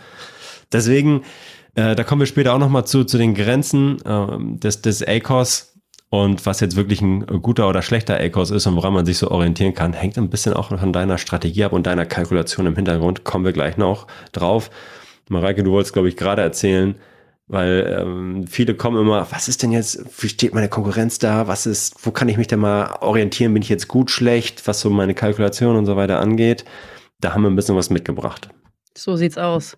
[0.71, 1.23] Deswegen
[1.75, 5.71] äh, da kommen wir später auch nochmal zu, zu den Grenzen äh, des, des ACOS
[6.09, 9.31] und was jetzt wirklich ein guter oder schlechter ACOS ist und woran man sich so
[9.31, 13.23] orientieren kann, hängt ein bisschen auch von deiner Strategie ab und deiner Kalkulation im Hintergrund.
[13.23, 14.69] Kommen wir gleich noch drauf.
[15.29, 16.95] Mareike, du wolltest, glaube ich, gerade erzählen,
[17.47, 21.47] weil ähm, viele kommen immer, was ist denn jetzt, wie steht meine Konkurrenz da?
[21.47, 23.53] Was ist, wo kann ich mich denn mal orientieren?
[23.53, 26.65] Bin ich jetzt gut, schlecht, was so meine Kalkulation und so weiter angeht?
[27.21, 28.49] Da haben wir ein bisschen was mitgebracht.
[28.97, 29.77] So sieht's aus.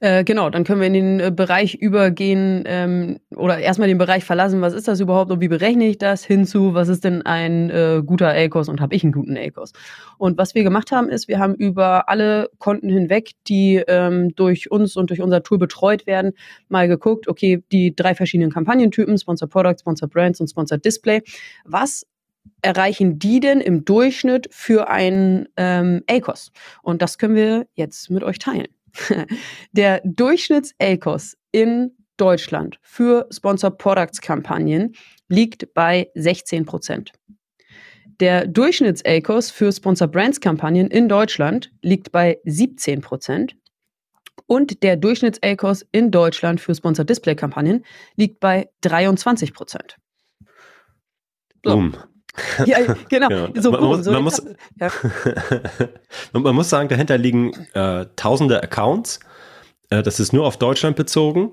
[0.00, 4.24] Äh, genau, dann können wir in den äh, Bereich übergehen ähm, oder erstmal den Bereich
[4.24, 7.68] verlassen, was ist das überhaupt und wie berechne ich das, hinzu, was ist denn ein
[7.68, 9.74] äh, guter ACOS und habe ich einen guten ACOS.
[10.16, 14.70] Und was wir gemacht haben, ist, wir haben über alle Konten hinweg, die ähm, durch
[14.70, 16.32] uns und durch unser Tool betreut werden,
[16.68, 21.20] mal geguckt, okay, die drei verschiedenen Kampagnentypen, Sponsor Product, Sponsor Brands und Sponsor Display,
[21.66, 22.06] was
[22.62, 26.52] erreichen die denn im Durchschnitt für einen ähm, ACOS?
[26.82, 28.68] Und das können wir jetzt mit euch teilen.
[29.72, 34.94] Der Durchschnitts-ACOS in Deutschland für Sponsor Products Kampagnen
[35.28, 37.12] liegt bei 16 Prozent.
[38.20, 43.56] Der Durchschnitts-ACOS für Sponsor Brands Kampagnen in Deutschland liegt bei 17 Prozent.
[44.46, 49.96] Und der Durchschnitts-ACOS in Deutschland für Sponsor Display Kampagnen liegt bei 23 Prozent.
[51.64, 51.90] So.
[52.66, 53.28] Ja, genau.
[53.28, 53.48] genau.
[53.60, 54.42] So, man, muss, so man, muss,
[54.80, 54.90] ja.
[56.32, 59.20] man, muss, sagen, dahinter liegen äh, tausende Accounts.
[59.90, 61.52] Äh, das ist nur auf Deutschland bezogen.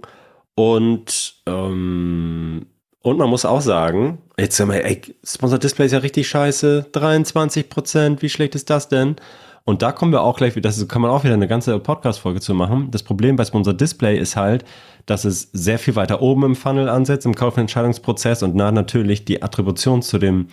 [0.55, 2.67] Und, ähm,
[3.01, 6.87] und man muss auch sagen, jetzt sagen wir, ey, Sponsor Display ist ja richtig scheiße,
[6.91, 9.15] 23 Prozent, wie schlecht ist das denn?
[9.63, 12.53] Und da kommen wir auch gleich, das kann man auch wieder eine ganze Podcast-Folge zu
[12.53, 12.89] machen.
[12.91, 14.65] Das Problem bei Sponsor Display ist halt,
[15.05, 19.43] dass es sehr viel weiter oben im Funnel ansetzt, im Kaufentscheidungsprozess und na, natürlich die
[19.43, 20.47] Attribution zu dem,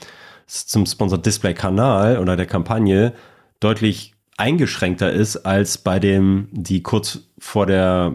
[0.47, 3.13] zum Sponsor Display Kanal oder der Kampagne
[3.61, 8.13] deutlich eingeschränkter ist als bei dem, die kurz vor der,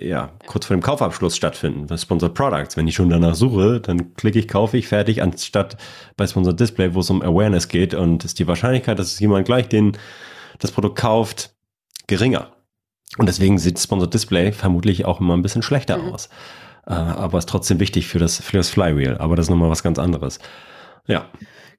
[0.00, 2.76] ja, kurz vor dem Kaufabschluss stattfinden, bei Sponsored Products.
[2.76, 5.76] Wenn ich schon danach suche, dann klicke ich, kaufe ich, fertig, anstatt
[6.16, 9.68] bei Sponsored Display, wo es um Awareness geht und ist die Wahrscheinlichkeit, dass jemand gleich
[9.68, 9.92] den,
[10.60, 11.54] das Produkt kauft,
[12.06, 12.52] geringer.
[13.18, 16.12] Und deswegen sieht Sponsored Display vermutlich auch immer ein bisschen schlechter mhm.
[16.12, 16.28] aus.
[16.86, 19.18] Äh, aber ist trotzdem wichtig für das, für das Flywheel.
[19.18, 20.38] Aber das ist nochmal was ganz anderes.
[21.06, 21.28] Ja.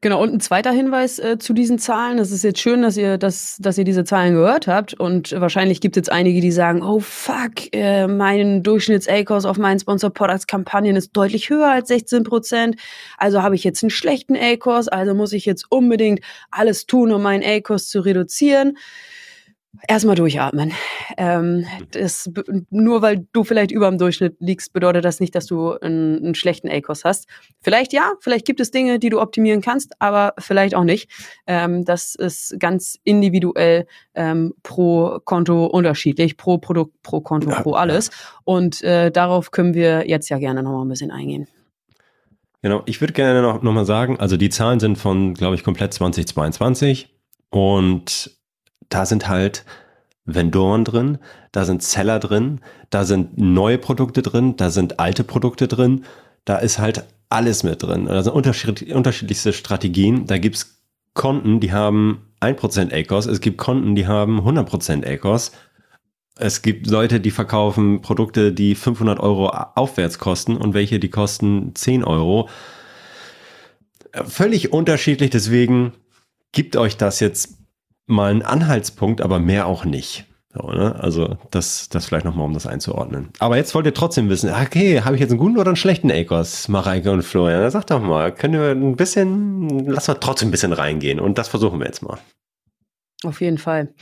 [0.04, 2.18] Genau, und ein zweiter Hinweis äh, zu diesen Zahlen.
[2.18, 4.96] Es ist jetzt schön, dass ihr, das, dass ihr diese Zahlen gehört habt.
[4.96, 9.80] Und wahrscheinlich gibt es jetzt einige, die sagen, oh fuck, äh, mein Durchschnitts-ACOS auf meinen
[9.80, 12.78] Sponsor Products Kampagnen ist deutlich höher als 16 Prozent.
[13.20, 17.22] Also habe ich jetzt einen schlechten ACOS, also muss ich jetzt unbedingt alles tun, um
[17.22, 18.78] meinen ACOS zu reduzieren.
[19.88, 20.74] Erstmal durchatmen.
[21.18, 22.30] Ähm, das,
[22.70, 26.36] nur weil du vielleicht über dem Durchschnitt liegst, bedeutet das nicht, dass du einen, einen
[26.36, 27.28] schlechten ACOS hast.
[27.62, 31.10] Vielleicht ja, vielleicht gibt es Dinge, die du optimieren kannst, aber vielleicht auch nicht.
[31.48, 37.74] Ähm, das ist ganz individuell ähm, pro Konto unterschiedlich, pro Produkt, pro Konto, ja, pro
[37.74, 38.12] alles.
[38.44, 41.48] Und äh, darauf können wir jetzt ja gerne nochmal ein bisschen eingehen.
[42.62, 45.64] Genau, ich würde gerne noch, noch mal sagen, also die Zahlen sind von, glaube ich,
[45.64, 47.10] komplett 2022
[47.50, 48.41] und
[48.92, 49.66] da sind halt
[50.26, 51.18] Vendoren drin,
[51.52, 56.06] da sind Seller drin, da sind neue Produkte drin, da sind alte Produkte drin,
[56.46, 58.08] da ist halt alles mit drin.
[58.08, 60.28] Also unterschied unterschiedlichste Strategien.
[60.28, 60.78] Da gibt's
[61.14, 65.52] Konten, die haben 1% ACOS, es gibt Konten, die haben 100% ACOS.
[66.38, 71.76] Es gibt Leute, die verkaufen Produkte, die 500 Euro aufwärts kosten und welche, die kosten
[71.76, 72.50] 10 Euro.
[74.14, 75.94] Völlig unterschiedlich, deswegen
[76.52, 77.61] gibt euch das jetzt
[78.12, 80.26] mal ein Anhaltspunkt, aber mehr auch nicht.
[80.54, 80.96] So, ne?
[81.00, 83.30] Also das, das vielleicht nochmal, um das einzuordnen.
[83.40, 86.12] Aber jetzt wollt ihr trotzdem wissen, okay, habe ich jetzt einen guten oder einen schlechten
[86.12, 87.72] ACOS, Mareike und Florian?
[87.72, 91.48] Sag doch mal, können wir ein bisschen, lass mal trotzdem ein bisschen reingehen und das
[91.48, 92.20] versuchen wir jetzt mal.
[93.24, 93.94] Auf jeden Fall.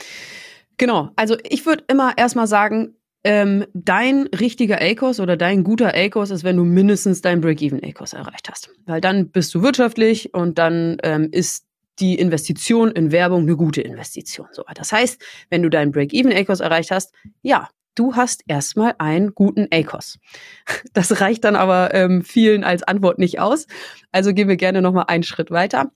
[0.78, 6.32] Genau, also ich würde immer erstmal sagen, ähm, dein richtiger ACOS oder dein guter ACOS
[6.32, 8.69] ist, wenn du mindestens dein Break-Even ACOS erreicht hast.
[8.86, 11.65] Weil dann bist du wirtschaftlich und dann ähm, ist
[11.99, 14.47] die Investition in Werbung eine gute Investition.
[14.51, 19.67] So, das heißt, wenn du deinen Break-Even-ACOS erreicht hast, ja, du hast erstmal einen guten
[19.71, 20.19] ACOS.
[20.93, 23.67] Das reicht dann aber ähm, vielen als Antwort nicht aus.
[24.12, 25.91] Also gehen wir gerne nochmal einen Schritt weiter.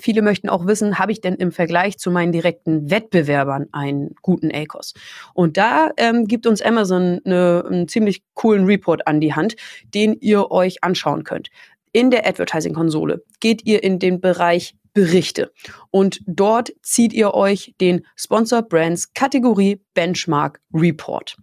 [0.00, 4.50] Viele möchten auch wissen, habe ich denn im Vergleich zu meinen direkten Wettbewerbern einen guten
[4.52, 4.94] ACOS?
[5.34, 9.56] Und da ähm, gibt uns Amazon eine, einen ziemlich coolen Report an die Hand,
[9.94, 11.48] den ihr euch anschauen könnt.
[11.92, 15.52] In der Advertising-Konsole geht ihr in den Bereich Berichte.
[15.92, 21.36] Und dort zieht ihr euch den Sponsor Brands Kategorie Benchmark Report.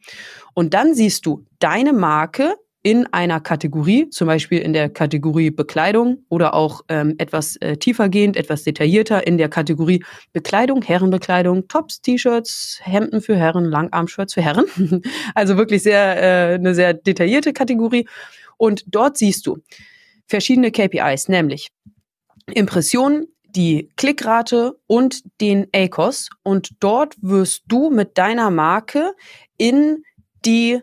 [0.54, 6.26] Und dann siehst du deine Marke in einer Kategorie, zum Beispiel in der Kategorie Bekleidung
[6.28, 12.82] oder auch ähm, etwas äh, tiefergehend, etwas detaillierter in der Kategorie Bekleidung, Herrenbekleidung, Tops, T-Shirts,
[12.84, 14.65] Hemden für Herren, Langarmshirts für Herren.
[15.34, 18.06] also wirklich sehr äh, eine sehr detaillierte Kategorie.
[18.58, 19.60] Und dort siehst du
[20.28, 21.70] verschiedene KPIs, nämlich
[22.54, 26.30] Impressionen, die Klickrate und den ACOS.
[26.44, 29.13] Und dort wirst du mit deiner Marke
[29.58, 30.04] in
[30.46, 30.82] die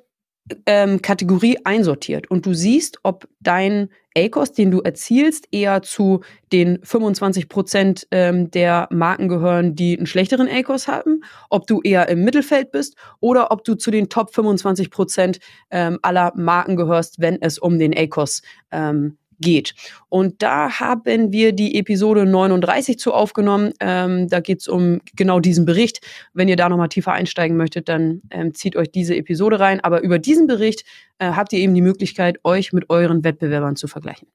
[0.66, 2.30] ähm, Kategorie einsortiert.
[2.30, 6.20] Und du siehst, ob dein ACOS, den du erzielst, eher zu
[6.52, 12.08] den 25 Prozent ähm, der Marken gehören, die einen schlechteren ACOS haben, ob du eher
[12.08, 15.38] im Mittelfeld bist oder ob du zu den Top 25 Prozent
[15.70, 19.74] ähm, aller Marken gehörst, wenn es um den ACOS ähm, geht.
[20.08, 23.72] Und da haben wir die Episode 39 zu aufgenommen.
[23.80, 26.00] Ähm, da geht es um genau diesen Bericht.
[26.32, 29.80] Wenn ihr da nochmal tiefer einsteigen möchtet, dann ähm, zieht euch diese Episode rein.
[29.80, 30.84] Aber über diesen Bericht
[31.18, 34.28] äh, habt ihr eben die Möglichkeit, euch mit euren Wettbewerbern zu vergleichen.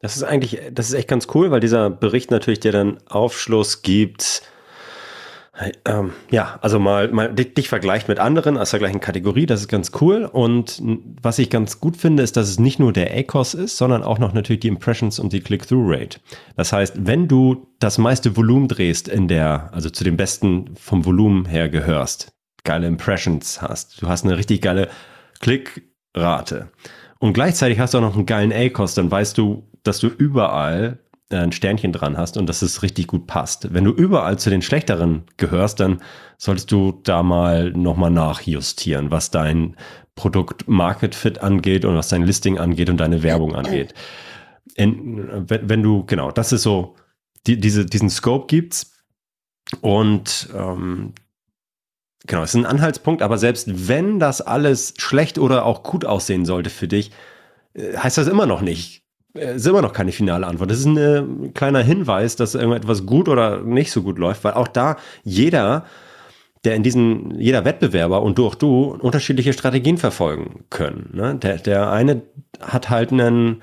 [0.00, 3.82] Das ist eigentlich, das ist echt ganz cool, weil dieser Bericht natürlich dir dann Aufschluss
[3.82, 4.42] gibt,
[5.84, 9.60] Ähm, ja, also mal, mal dich, dich, vergleicht mit anderen aus der gleichen Kategorie, das
[9.60, 10.24] ist ganz cool.
[10.24, 10.82] Und
[11.20, 14.18] was ich ganz gut finde, ist, dass es nicht nur der ACOS ist, sondern auch
[14.18, 16.20] noch natürlich die Impressions und die Click-Through-Rate.
[16.56, 21.04] Das heißt, wenn du das meiste Volumen drehst in der, also zu den besten vom
[21.04, 22.32] Volumen her gehörst,
[22.64, 24.88] geile Impressions hast, du hast eine richtig geile
[25.40, 26.70] Klickrate
[27.18, 30.98] und gleichzeitig hast du auch noch einen geilen ACOS, dann weißt du, dass du überall
[31.30, 33.72] ein Sternchen dran hast und dass es richtig gut passt.
[33.72, 36.02] Wenn du überall zu den schlechteren gehörst, dann
[36.36, 39.76] solltest du da mal nochmal nachjustieren, was dein
[40.14, 43.94] Produkt Market Fit angeht und was dein Listing angeht und deine Werbung angeht.
[44.74, 46.96] In, wenn, wenn, du, genau, das ist so,
[47.46, 48.92] die, diese, diesen Scope gibt's
[49.80, 51.14] und ähm,
[52.26, 56.44] genau, es ist ein Anhaltspunkt, aber selbst wenn das alles schlecht oder auch gut aussehen
[56.44, 57.10] sollte für dich,
[57.74, 59.01] äh, heißt das immer noch nicht, äh,
[59.34, 60.70] ist immer noch keine finale Antwort.
[60.70, 64.54] Das ist ein äh, kleiner Hinweis, dass irgendetwas gut oder nicht so gut läuft, weil
[64.54, 65.86] auch da jeder,
[66.64, 71.10] der in diesen, jeder Wettbewerber und du auch du unterschiedliche Strategien verfolgen können.
[71.12, 71.34] Ne?
[71.36, 72.22] Der, der eine
[72.60, 73.62] hat halt einen,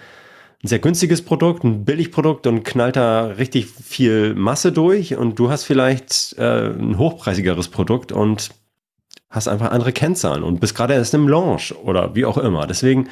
[0.64, 5.50] ein sehr günstiges Produkt, ein Billigprodukt und knallt da richtig viel Masse durch und du
[5.50, 8.50] hast vielleicht äh, ein hochpreisigeres Produkt und
[9.30, 12.66] hast einfach andere Kennzahlen und bist gerade erst im Launch oder wie auch immer.
[12.66, 13.08] Deswegen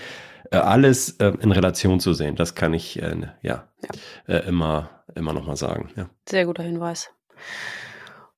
[0.52, 2.36] äh, alles äh, in Relation zu sehen.
[2.36, 3.89] Das kann ich äh, ja, ja.
[4.28, 5.89] Äh, immer, immer noch mal sagen.
[5.95, 6.10] Ja.
[6.28, 7.10] Sehr guter Hinweis.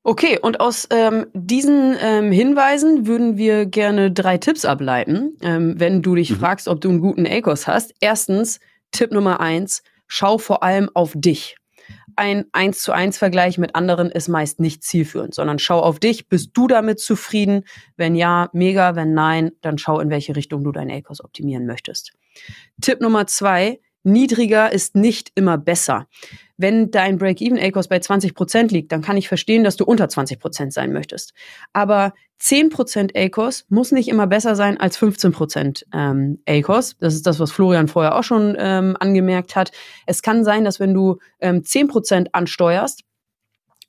[0.03, 6.01] Okay, und aus ähm, diesen ähm, Hinweisen würden wir gerne drei Tipps ableiten, ähm, wenn
[6.01, 6.35] du dich mhm.
[6.37, 7.93] fragst, ob du einen guten ACOS hast.
[7.99, 8.59] Erstens,
[8.91, 11.58] Tipp Nummer eins, schau vor allem auf dich
[12.19, 16.27] ein 1 zu 1 Vergleich mit anderen ist meist nicht zielführend, sondern schau auf dich.
[16.27, 17.63] Bist du damit zufrieden?
[17.95, 18.95] Wenn ja, mega.
[18.95, 22.11] Wenn nein, dann schau, in welche Richtung du deinen ACOS optimieren möchtest.
[22.81, 23.79] Tipp Nummer zwei.
[24.03, 26.07] Niedriger ist nicht immer besser.
[26.57, 30.91] Wenn dein Break-Even-ACOS bei 20% liegt, dann kann ich verstehen, dass du unter 20% sein
[30.91, 31.33] möchtest.
[31.73, 36.97] Aber 10% ACOS muss nicht immer besser sein als 15% ähm, ACOS.
[36.99, 39.71] Das ist das, was Florian vorher auch schon ähm, angemerkt hat.
[40.05, 43.03] Es kann sein, dass wenn du ähm, 10% ansteuerst,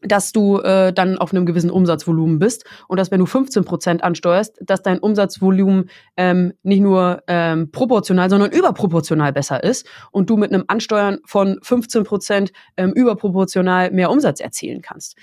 [0.03, 4.03] dass du äh, dann auf einem gewissen Umsatzvolumen bist und dass wenn du 15 Prozent
[4.03, 10.37] ansteuerst, dass dein Umsatzvolumen ähm, nicht nur ähm, proportional, sondern überproportional besser ist und du
[10.37, 15.17] mit einem Ansteuern von 15 Prozent ähm, überproportional mehr Umsatz erzielen kannst.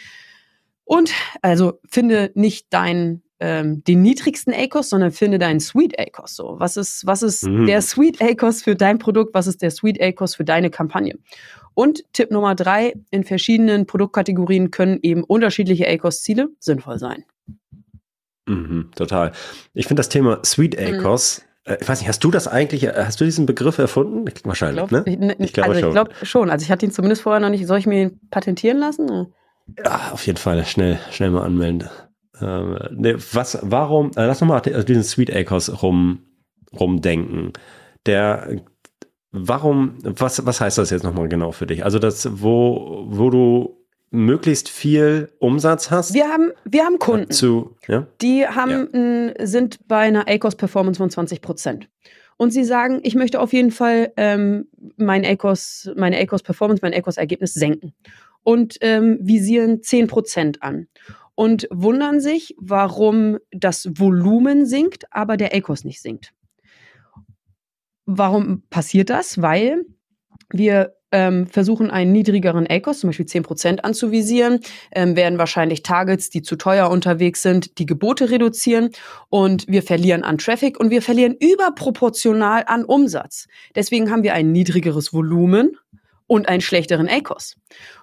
[0.84, 1.12] Und
[1.42, 6.36] also finde nicht dein ähm, den niedrigsten ACOS, sondern finde deinen Sweet ACOS.
[6.36, 7.68] So, was ist was ist mhm.
[7.68, 9.34] der Sweet ACOS für dein Produkt?
[9.34, 11.18] Was ist der Sweet ACOS für deine Kampagne?
[11.74, 17.24] Und Tipp Nummer drei, in verschiedenen Produktkategorien können eben unterschiedliche ACOS-Ziele sinnvoll sein.
[18.48, 19.34] Mhm, total.
[19.76, 21.74] Ich finde das Thema Sweet ACOS, mhm.
[21.74, 24.26] äh, ich weiß nicht, hast du das eigentlich, äh, hast du diesen Begriff erfunden?
[24.44, 25.34] Wahrscheinlich, ich glaub, ne?
[25.38, 25.90] Ich, ich glaube also schon.
[25.90, 26.50] Ich glaube schon.
[26.50, 27.68] Also ich hatte ihn zumindest vorher noch nicht.
[27.68, 29.28] Soll ich mir ihn patentieren lassen?
[29.78, 30.66] Ja, auf jeden Fall.
[30.66, 31.90] Schnell, schnell mal anmelden.
[32.42, 36.20] Ähm, ne, was, warum, äh, lass nochmal also diesen Sweet Acres rum,
[36.74, 37.54] rumdenken.
[38.06, 38.62] Der
[39.32, 41.84] Warum, was, was heißt das jetzt nochmal genau für dich?
[41.84, 46.14] Also das, wo, wo du möglichst viel Umsatz hast?
[46.14, 47.32] Wir haben, wir haben Kunden.
[47.32, 48.08] Zu, ja?
[48.22, 49.46] Die haben, ja.
[49.46, 51.90] sind bei einer ACOS Performance von 20 Prozent.
[52.38, 56.94] Und sie sagen, ich möchte auf jeden Fall ähm, mein ACOS, meine ACOS Performance, mein
[56.94, 57.94] ACOS Ergebnis senken.
[58.44, 60.88] Und ähm, visieren 10 Prozent an.
[61.38, 66.34] Und wundern sich, warum das Volumen sinkt, aber der ACOS nicht sinkt.
[68.08, 69.40] Warum passiert das?
[69.40, 69.86] Weil
[70.50, 76.42] wir ähm, versuchen, einen niedrigeren ACOS, zum Beispiel 10% anzuvisieren, ähm, werden wahrscheinlich Targets, die
[76.42, 78.90] zu teuer unterwegs sind, die Gebote reduzieren
[79.30, 83.48] und wir verlieren an Traffic und wir verlieren überproportional an Umsatz.
[83.76, 85.78] Deswegen haben wir ein niedrigeres Volumen
[86.28, 87.56] und einen schlechteren ACOS.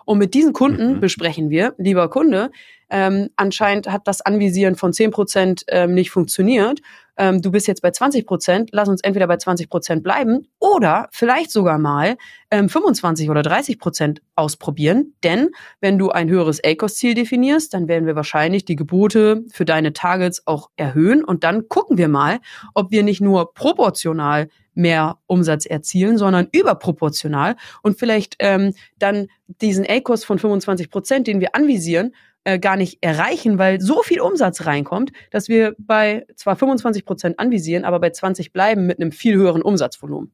[0.04, 1.00] Und mit diesen Kunden mhm.
[1.00, 2.50] besprechen wir, lieber Kunde,
[2.90, 6.80] ähm, anscheinend hat das Anvisieren von 10% ähm, nicht funktioniert
[7.16, 11.08] ähm, du bist jetzt bei 20 Prozent, lass uns entweder bei 20 Prozent bleiben oder
[11.12, 12.16] vielleicht sogar mal
[12.50, 15.14] ähm, 25 oder 30 Prozent ausprobieren.
[15.22, 15.50] Denn
[15.80, 20.46] wenn du ein höheres ACOS-Ziel definierst, dann werden wir wahrscheinlich die Gebote für deine Targets
[20.46, 22.40] auch erhöhen und dann gucken wir mal,
[22.74, 29.86] ob wir nicht nur proportional mehr Umsatz erzielen, sondern überproportional und vielleicht ähm, dann diesen
[29.88, 32.12] ACOS von 25 Prozent, den wir anvisieren,
[32.44, 37.38] äh, gar nicht erreichen, weil so viel Umsatz reinkommt, dass wir bei zwar 25 Prozent
[37.38, 40.30] anvisieren, aber bei 20 bleiben mit einem viel höheren Umsatzvolumen.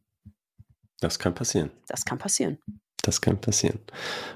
[1.00, 1.70] Das kann passieren.
[1.88, 2.58] Das kann passieren.
[3.02, 3.78] Das kann passieren.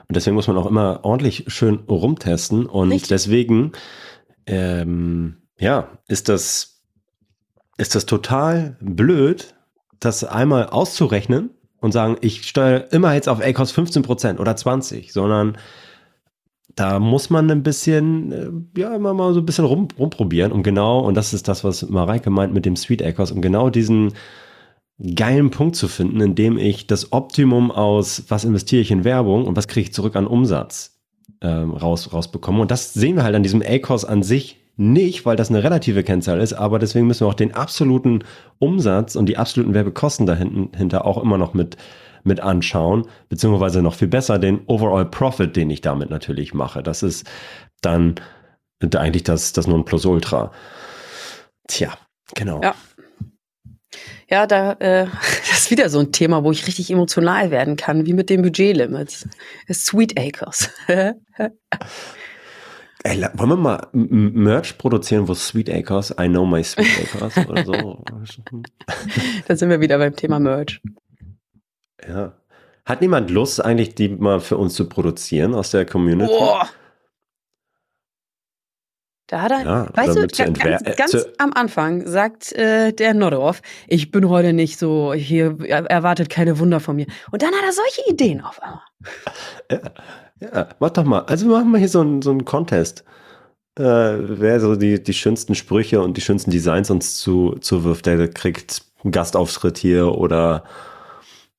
[0.09, 2.67] Und deswegen muss man auch immer ordentlich schön rumtesten.
[2.67, 3.09] Und Richtig.
[3.09, 3.73] deswegen,
[4.47, 6.81] ähm, ja, ist das,
[7.77, 9.55] ist das total blöd,
[10.01, 11.51] das einmal auszurechnen
[11.81, 15.59] und sagen, ich steuere immer jetzt auf ACOS 15% oder 20, sondern
[16.75, 20.63] da muss man ein bisschen, äh, ja, immer mal so ein bisschen rum, rumprobieren, um
[20.63, 24.13] genau, und das ist das, was Mareike meint mit dem Sweet Acres, um genau diesen
[25.15, 29.47] geilen Punkt zu finden, in dem ich das Optimum aus, was investiere ich in Werbung
[29.47, 31.01] und was kriege ich zurück an Umsatz
[31.41, 32.61] ähm, raus, rausbekomme.
[32.61, 36.03] Und das sehen wir halt an diesem ACOS an sich nicht, weil das eine relative
[36.03, 38.25] Kennzahl ist, aber deswegen müssen wir auch den absoluten
[38.59, 41.77] Umsatz und die absoluten Werbekosten dahinter auch immer noch mit
[42.25, 46.83] mit anschauen, beziehungsweise noch viel besser den Overall Profit, den ich damit natürlich mache.
[46.83, 47.27] Das ist
[47.81, 48.17] dann
[48.81, 50.53] eigentlich das, das Nonplusultra.
[51.69, 51.97] Tja,
[52.35, 52.61] genau.
[52.63, 52.75] Ja.
[54.29, 55.07] Ja, da äh,
[55.51, 58.43] das ist wieder so ein Thema, wo ich richtig emotional werden kann, wie mit den
[58.43, 59.29] Budgetlimits.
[59.71, 60.71] Sweet Acres.
[63.07, 67.65] Ey, wollen wir mal Merch produzieren, wo Sweet Acres, I know my Sweet Acres oder
[67.65, 68.03] so?
[69.47, 70.81] da sind wir wieder beim Thema Merch.
[72.09, 72.33] Ja.
[72.85, 76.33] Hat niemand Lust, eigentlich die mal für uns zu produzieren aus der Community?
[76.33, 76.69] Boah.
[79.27, 83.63] Da hat er, ja, weißt du, ganz, ganz, ganz am Anfang sagt äh, der Nordorf,
[83.89, 87.07] ich bin heute nicht so, hier erwartet keine Wunder von mir.
[87.31, 88.83] Und dann hat er solche Ideen auf einmal.
[89.71, 89.81] Ja,
[90.41, 91.21] ja mach doch mal.
[91.21, 93.03] Also machen wir hier so einen so einen Contest.
[93.79, 98.29] Äh, wer so die, die schönsten Sprüche und die schönsten Designs uns zu, zuwirft, der
[98.29, 100.65] kriegt einen Gastauftritt hier oder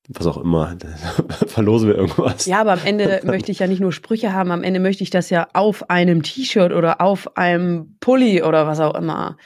[0.08, 0.76] was auch immer,
[1.46, 2.46] verlosen wir irgendwas.
[2.46, 5.10] Ja, aber am Ende möchte ich ja nicht nur Sprüche haben, am Ende möchte ich
[5.10, 9.36] das ja auf einem T-Shirt oder auf einem Pulli oder was auch immer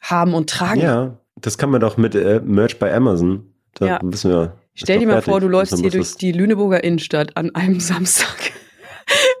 [0.00, 0.80] haben und tragen.
[0.80, 3.52] Ja, das kann man doch mit äh, Merch bei Amazon.
[3.74, 4.00] Da ja.
[4.02, 4.54] wissen wir.
[4.74, 5.30] Stell dir mal fertig.
[5.30, 8.52] vor, du läufst hier durch die Lüneburger Innenstadt an einem Samstag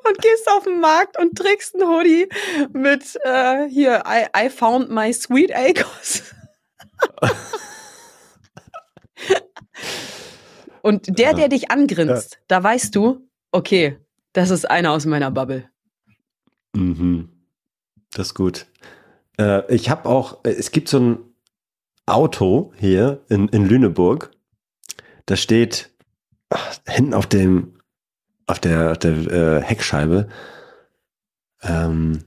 [0.08, 2.28] und gehst auf den Markt und trägst ein Hoodie
[2.72, 6.22] mit äh, hier I, I found my sweet Acres.
[10.88, 12.38] Und der, der dich angrinst, ja.
[12.48, 13.98] da weißt du, okay,
[14.32, 15.68] das ist einer aus meiner Bubble.
[16.74, 17.28] Mhm.
[18.14, 18.64] Das ist gut.
[19.38, 21.18] Äh, ich habe auch, äh, es gibt so ein
[22.06, 24.30] Auto hier in, in Lüneburg.
[25.26, 25.90] Da steht
[26.48, 27.74] ach, hinten auf dem,
[28.46, 30.30] auf der, auf der äh, Heckscheibe,
[31.64, 32.24] ähm,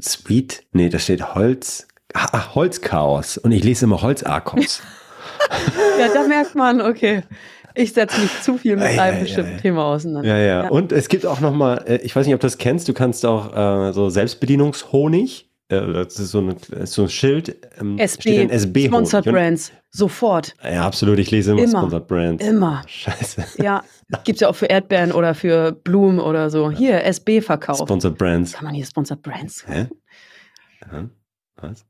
[0.00, 3.36] Sweet, nee, da steht Holz, ah, Holzchaos.
[3.36, 4.80] Und ich lese immer Holzarkos.
[5.98, 7.22] ja, da merkt man, okay,
[7.74, 10.28] ich setze mich zu viel mit einem ja, bestimmten ja, Thema auseinander.
[10.28, 12.58] Ja, ja, Und es gibt auch noch mal, äh, ich weiß nicht, ob du das
[12.58, 17.56] kennst, du kannst auch äh, so Selbstbedienungshonig, äh, das ist so ein, so ein Schild,
[17.80, 20.54] ähm, SB, SB Sponsored Brands, sofort.
[20.62, 22.46] Ja, absolut, ich lese immer, immer Sponsored Brands.
[22.46, 22.82] Immer.
[22.86, 23.44] Scheiße.
[23.62, 23.82] Ja,
[24.24, 26.70] gibt es ja auch für Erdbeeren oder für Blumen oder so.
[26.70, 27.80] Hier, SB verkauft.
[27.80, 28.52] Sponsored Brands.
[28.52, 29.64] Kann man hier Sponsored Brands?
[29.66, 29.88] Hä?
[31.56, 31.86] Was?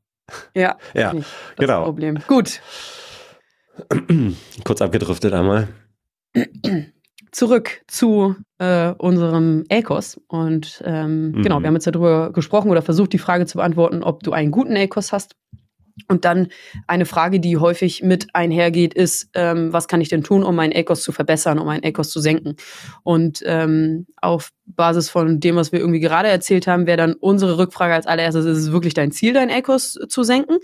[0.55, 1.25] Ja, ja das
[1.57, 1.83] genau.
[1.83, 2.19] Problem.
[2.27, 2.61] Gut.
[4.63, 5.67] Kurz abgedriftet einmal.
[7.31, 10.21] Zurück zu äh, unserem ACOS.
[10.27, 11.41] Und ähm, mhm.
[11.41, 14.51] genau, wir haben jetzt darüber gesprochen oder versucht, die Frage zu beantworten, ob du einen
[14.51, 15.35] guten ACOS hast.
[16.07, 16.47] Und dann
[16.87, 20.73] eine Frage, die häufig mit einhergeht, ist, ähm, was kann ich denn tun, um meinen
[20.73, 22.55] ACOS zu verbessern, um meinen ACOS zu senken?
[23.03, 27.59] Und ähm, auf Basis von dem, was wir irgendwie gerade erzählt haben, wäre dann unsere
[27.59, 30.57] Rückfrage als allererstes, ist es wirklich dein Ziel, deinen ACOS zu senken?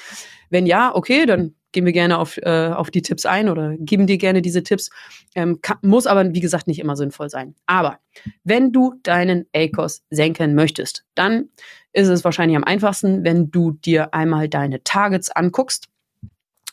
[0.50, 4.08] Wenn ja, okay, dann gehen wir gerne auf, äh, auf die Tipps ein oder geben
[4.08, 4.90] dir gerne diese Tipps.
[5.36, 7.56] Ähm, kann, muss aber, wie gesagt, nicht immer sinnvoll sein.
[7.66, 8.00] Aber
[8.44, 11.50] wenn du deinen ACOS senken möchtest, dann
[11.94, 15.90] ist es wahrscheinlich am einfachsten, wenn du dir einmal deine Targets anguckst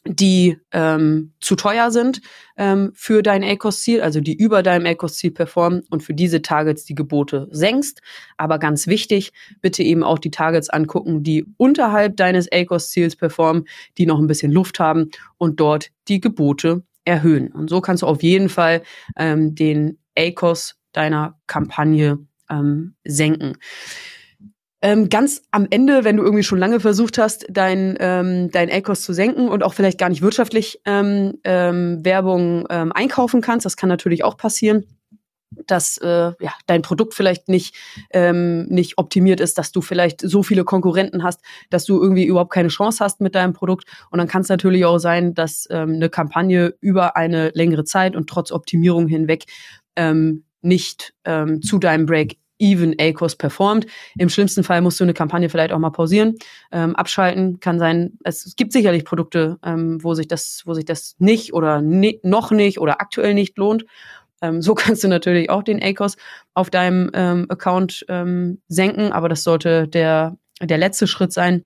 [0.06, 2.20] die ähm, zu teuer sind
[2.56, 6.94] ähm, für dein ACOS-Ziel, also die über deinem ACOS-Ziel performen und für diese Targets die
[6.94, 8.00] Gebote senkst.
[8.36, 13.66] Aber ganz wichtig, bitte eben auch die Targets angucken, die unterhalb deines ACOS-Ziels performen,
[13.98, 17.52] die noch ein bisschen Luft haben und dort die Gebote erhöhen.
[17.52, 18.82] Und so kannst du auf jeden Fall
[19.16, 22.18] ähm, den ACOS deiner Kampagne
[22.50, 23.58] ähm, senken.
[24.82, 29.02] Ähm, ganz am Ende, wenn du irgendwie schon lange versucht hast, dein, ähm, dein ACOS
[29.02, 33.76] zu senken und auch vielleicht gar nicht wirtschaftlich ähm, ähm, Werbung ähm, einkaufen kannst, das
[33.76, 34.84] kann natürlich auch passieren,
[35.66, 37.74] dass äh, ja, dein Produkt vielleicht nicht,
[38.10, 42.52] ähm, nicht optimiert ist, dass du vielleicht so viele Konkurrenten hast, dass du irgendwie überhaupt
[42.52, 43.84] keine Chance hast mit deinem Produkt.
[44.10, 48.16] Und dann kann es natürlich auch sein, dass ähm, eine Kampagne über eine längere Zeit
[48.16, 49.44] und trotz Optimierung hinweg
[49.96, 53.86] ähm, nicht ähm, zu deinem Break even A-Kurs performt.
[54.18, 56.36] Im schlimmsten Fall musst du eine Kampagne vielleicht auch mal pausieren,
[56.72, 57.60] ähm, abschalten.
[57.60, 61.80] Kann sein, es, gibt sicherlich Produkte, ähm, wo sich das, wo sich das nicht oder
[61.80, 63.84] ni noch nicht oder aktuell nicht lohnt.
[64.42, 66.16] Ähm, so kannst du natürlich auch den A-Kurs
[66.54, 71.62] auf deinem ähm, Account ähm, senken, aber das sollte der, der letzte Schritt sein.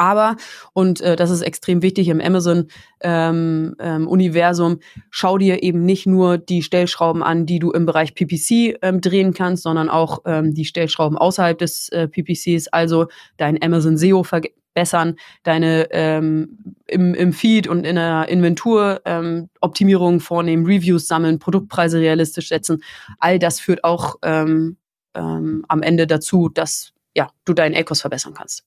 [0.00, 0.36] Aber,
[0.72, 4.80] und äh, das ist extrem wichtig im Amazon-Universum, ähm, ähm,
[5.10, 9.34] schau dir eben nicht nur die Stellschrauben an, die du im Bereich PPC ähm, drehen
[9.34, 15.16] kannst, sondern auch ähm, die Stellschrauben außerhalb des äh, PPCs, also dein Amazon SEO verbessern,
[15.42, 21.98] deine ähm, im, im Feed und in der Inventur ähm, Optimierungen vornehmen, Reviews sammeln, Produktpreise
[21.98, 22.82] realistisch setzen.
[23.18, 24.78] All das führt auch ähm,
[25.12, 28.64] ähm, am Ende dazu, dass ja, du deinen ACOS verbessern kannst.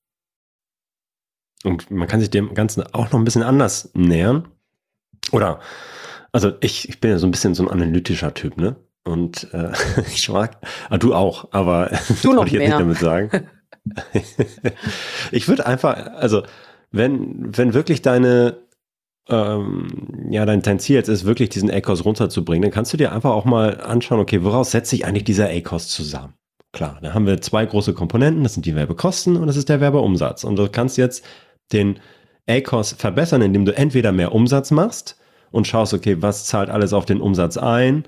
[1.64, 4.48] Und man kann sich dem Ganzen auch noch ein bisschen anders nähern.
[5.32, 5.60] Oder,
[6.32, 8.76] also ich, ich bin ja so ein bisschen so ein analytischer Typ, ne?
[9.06, 9.72] Und äh,
[10.14, 10.58] ich mag,
[10.90, 11.92] ah, du auch, aber
[12.22, 12.70] du noch ich jetzt mehr.
[12.70, 13.48] nicht damit sagen.
[15.32, 16.44] ich würde einfach, also
[16.92, 18.58] wenn, wenn wirklich deine,
[19.30, 23.12] ähm, ja, dein, dein Ziel jetzt ist, wirklich diesen ACOS runterzubringen, dann kannst du dir
[23.12, 26.34] einfach auch mal anschauen, okay, woraus setzt sich eigentlich dieser ACOS zusammen?
[26.72, 29.80] Klar, da haben wir zwei große Komponenten, das sind die Werbekosten und das ist der
[29.80, 30.44] Werbeumsatz.
[30.44, 31.24] Und du kannst jetzt
[31.72, 32.00] den
[32.48, 35.18] ACOS verbessern, indem du entweder mehr Umsatz machst
[35.52, 38.04] und schaust, okay, was zahlt alles auf den Umsatz ein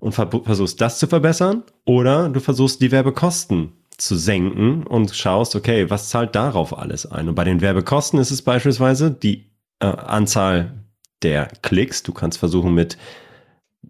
[0.00, 5.90] und versuchst das zu verbessern, oder du versuchst die Werbekosten zu senken und schaust, okay,
[5.90, 7.28] was zahlt darauf alles ein?
[7.28, 10.84] Und bei den Werbekosten ist es beispielsweise die äh, Anzahl
[11.22, 12.02] der Klicks.
[12.02, 12.96] Du kannst versuchen, mit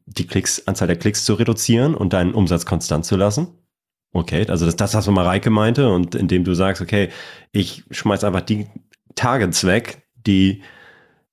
[0.06, 3.48] die Klicks, Anzahl der Klicks zu reduzieren und deinen Umsatz konstant zu lassen.
[4.12, 7.10] Okay, also das das, was Mareike meinte und indem du sagst, okay,
[7.52, 8.66] ich schmeiß einfach die
[9.20, 10.62] Targets weg, die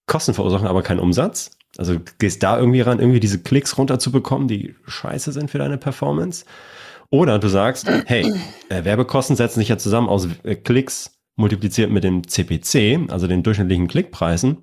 [0.07, 1.51] Kosten verursachen, aber keinen Umsatz.
[1.77, 6.45] Also gehst da irgendwie ran, irgendwie diese Klicks runterzubekommen, die scheiße sind für deine Performance.
[7.09, 8.25] Oder du sagst, hey,
[8.69, 13.43] äh, Werbekosten setzen sich ja zusammen aus äh, Klicks multipliziert mit dem CPC, also den
[13.43, 14.57] durchschnittlichen Klickpreisen.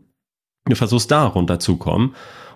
[0.66, 2.14] Du versuchst da runterzukommen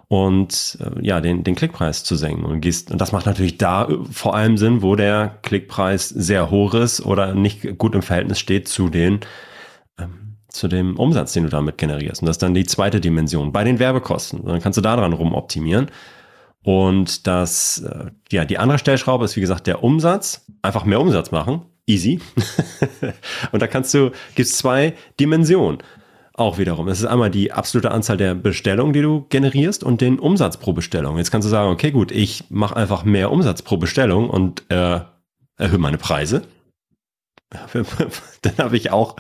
[0.09, 2.45] und äh, ja, den, den Klickpreis zu senken.
[2.45, 6.75] Und, gehst, und das macht natürlich da vor allem Sinn, wo der Klickpreis sehr hoch
[6.75, 9.21] ist oder nicht gut im Verhältnis steht zu den
[10.49, 12.23] zu dem Umsatz, den du damit generierst.
[12.23, 14.45] Und das ist dann die zweite Dimension bei den Werbekosten.
[14.45, 15.91] Dann kannst du da dran rumoptimieren.
[16.65, 20.47] Und das, äh, ja, die andere Stellschraube ist, wie gesagt, der Umsatz.
[20.63, 21.63] Einfach mehr Umsatz machen.
[21.87, 22.21] Easy.
[23.53, 25.79] und da kannst du, gibt es zwei Dimensionen
[26.39, 26.89] auch wiederum.
[26.89, 30.73] Es ist einmal die absolute Anzahl der Bestellungen, die du generierst und den Umsatz pro
[30.73, 31.19] Bestellung.
[31.19, 35.01] Jetzt kannst du sagen, okay, gut, ich mache einfach mehr Umsatz pro Bestellung und äh,
[35.57, 36.43] erhöhe meine Preise.
[38.43, 39.17] Dann habe ich auch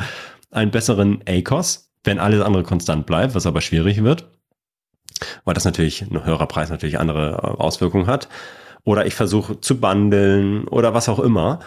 [0.51, 4.29] einen besseren ACOS, wenn alles andere konstant bleibt, was aber schwierig wird,
[5.45, 8.29] weil das natürlich ein höherer Preis natürlich andere äh, Auswirkungen hat.
[8.85, 11.59] Oder ich versuche zu bundeln oder was auch immer,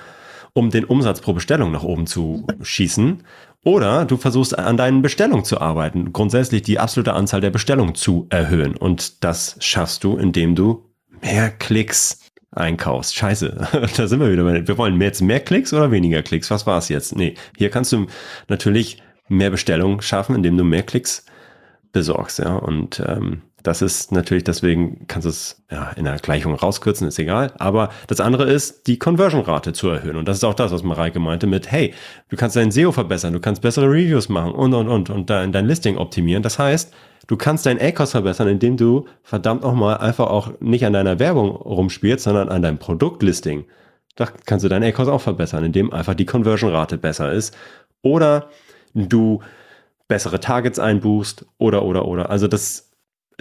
[0.54, 3.24] um den Umsatz pro Bestellung nach oben zu schießen.
[3.64, 8.26] Oder du versuchst an deinen Bestellungen zu arbeiten, grundsätzlich die absolute Anzahl der Bestellungen zu
[8.30, 8.76] erhöhen.
[8.76, 10.90] Und das schaffst du, indem du
[11.22, 12.21] mehr Klicks
[12.52, 13.16] einkaufst.
[13.16, 14.68] Scheiße, da sind wir wieder.
[14.68, 16.52] Wir wollen jetzt mehr Klicks oder weniger Klicks?
[16.52, 17.16] Was war es jetzt?
[17.16, 18.08] Nee, hier kannst du
[18.48, 21.26] natürlich mehr Bestellungen schaffen, indem du mehr Klicks
[21.92, 22.40] besorgst.
[22.40, 27.08] Ja, und ähm, das ist natürlich, deswegen kannst du es ja, in der Gleichung rauskürzen,
[27.08, 27.54] ist egal.
[27.58, 30.16] Aber das andere ist, die Conversion-Rate zu erhöhen.
[30.16, 31.94] Und das ist auch das, was Mareike meinte mit, hey,
[32.30, 35.52] du kannst dein SEO verbessern, du kannst bessere Reviews machen und, und, und, und dein,
[35.52, 36.44] dein Listing optimieren.
[36.44, 36.94] Das heißt,
[37.28, 41.50] du kannst dein ACOS verbessern, indem du verdammt nochmal einfach auch nicht an deiner Werbung
[41.50, 43.66] rumspielst, sondern an deinem Produktlisting.
[44.16, 47.56] Da kannst du dein ACOS auch verbessern, indem einfach die Conversion-Rate besser ist.
[48.02, 48.50] Oder
[48.94, 49.42] du
[50.08, 52.30] bessere Targets einbuchst oder, oder, oder.
[52.30, 52.91] Also das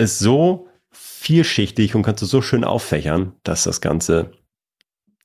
[0.01, 4.33] ist so vielschichtig und kannst du so schön auffächern, dass das Ganze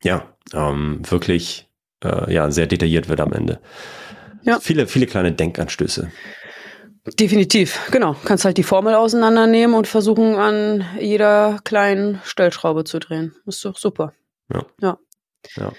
[0.03, 1.69] ja ähm, wirklich
[2.03, 3.59] äh, ja, sehr detailliert wird am Ende.
[4.43, 4.59] Ja.
[4.59, 6.11] Viele, viele kleine Denkanstöße.
[7.19, 8.15] Definitiv, genau.
[8.25, 13.35] Kannst halt die Formel auseinandernehmen und versuchen, an jeder kleinen Stellschraube zu drehen.
[13.45, 14.13] Ist doch super.
[14.51, 14.65] Ja.
[14.81, 14.97] ja.
[15.55, 15.71] ja.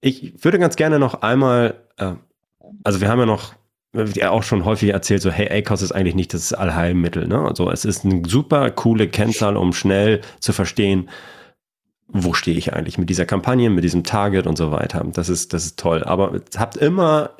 [0.00, 2.14] Ich würde ganz gerne noch einmal, äh,
[2.84, 3.54] also wir haben ja noch
[3.92, 7.26] ja auch schon häufig erzählt, so, hey, ACOS ist eigentlich nicht das Allheilmittel.
[7.26, 7.40] Ne?
[7.40, 11.08] Also es ist eine super coole Kennzahl, um schnell zu verstehen,
[12.08, 15.04] wo stehe ich eigentlich mit dieser Kampagne, mit diesem Target und so weiter.
[15.12, 16.04] Das ist, das ist toll.
[16.04, 17.30] Aber habt immer,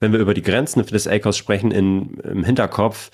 [0.00, 3.10] wenn wir über die Grenzen des ACOS sprechen, in, im Hinterkopf,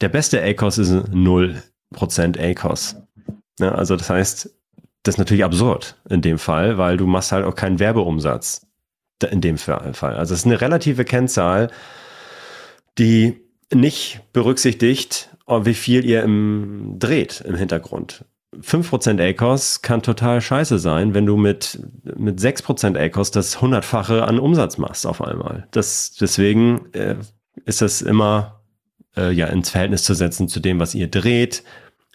[0.00, 1.60] der beste ACOS ist 0%
[2.40, 2.96] ACOS.
[3.60, 4.50] Ja, also das heißt,
[5.04, 8.66] das ist natürlich absurd in dem Fall, weil du machst halt auch keinen Werbeumsatz
[9.22, 10.16] in dem Fall.
[10.16, 11.70] Also es ist eine relative Kennzahl,
[12.98, 13.40] die
[13.72, 18.24] nicht berücksichtigt, oh, wie viel ihr im dreht im Hintergrund.
[18.60, 21.80] 5% ACOS kann total scheiße sein, wenn du mit,
[22.16, 25.66] mit 6% ACOS das hundertfache an Umsatz machst auf einmal.
[25.72, 27.16] Das, deswegen äh,
[27.64, 28.60] ist das immer
[29.16, 31.64] äh, ja, ins Verhältnis zu setzen zu dem, was ihr dreht,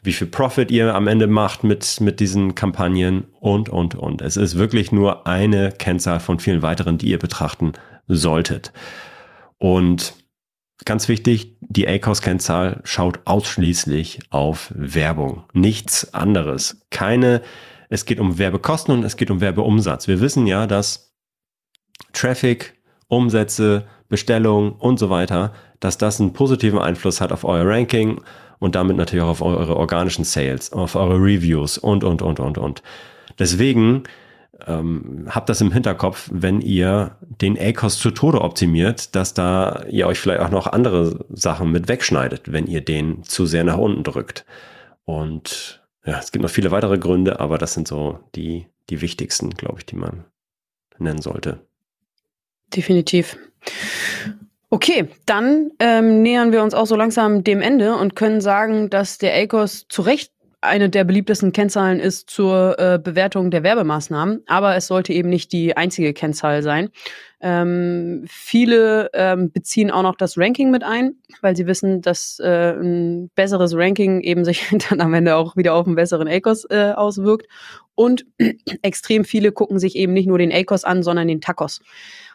[0.03, 4.21] wie viel Profit ihr am Ende macht mit, mit diesen Kampagnen und, und, und.
[4.21, 7.73] Es ist wirklich nur eine Kennzahl von vielen weiteren, die ihr betrachten
[8.07, 8.71] solltet.
[9.57, 10.13] Und
[10.85, 15.43] ganz wichtig, die ACOS-Kennzahl schaut ausschließlich auf Werbung.
[15.53, 16.81] Nichts anderes.
[16.89, 17.41] Keine,
[17.89, 20.07] es geht um Werbekosten und es geht um Werbeumsatz.
[20.07, 21.13] Wir wissen ja, dass
[22.13, 22.75] Traffic,
[23.07, 28.21] Umsätze, Bestellungen und so weiter, dass das einen positiven Einfluss hat auf euer Ranking
[28.59, 32.57] und damit natürlich auch auf eure organischen Sales, auf eure Reviews und, und, und, und,
[32.57, 32.83] und.
[33.39, 34.03] Deswegen
[34.67, 40.07] ähm, habt das im Hinterkopf, wenn ihr den ACOS zu Tode optimiert, dass da ihr
[40.07, 44.03] euch vielleicht auch noch andere Sachen mit wegschneidet, wenn ihr den zu sehr nach unten
[44.03, 44.45] drückt.
[45.05, 49.51] Und ja, es gibt noch viele weitere Gründe, aber das sind so die, die wichtigsten,
[49.51, 50.25] glaube ich, die man
[50.97, 51.59] nennen sollte.
[52.75, 53.37] Definitiv.
[54.71, 59.17] Okay, dann ähm, nähern wir uns auch so langsam dem Ende und können sagen, dass
[59.17, 64.75] der ACOS zu Recht eine der beliebtesten Kennzahlen ist zur äh, Bewertung der Werbemaßnahmen, aber
[64.75, 66.89] es sollte eben nicht die einzige Kennzahl sein.
[67.39, 72.73] Ähm, viele ähm, beziehen auch noch das Ranking mit ein, weil sie wissen, dass äh,
[72.73, 76.91] ein besseres Ranking eben sich dann am Ende auch wieder auf einen besseren ACOS äh,
[76.91, 77.47] auswirkt.
[77.95, 78.25] Und
[78.81, 81.79] extrem viele gucken sich eben nicht nur den ACOS an, sondern den TACOS.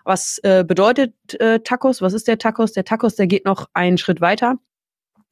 [0.04, 2.00] Was äh, bedeutet äh, Tacos?
[2.00, 2.72] Was ist der Tacos?
[2.72, 4.58] Der Tacos, der geht noch einen Schritt weiter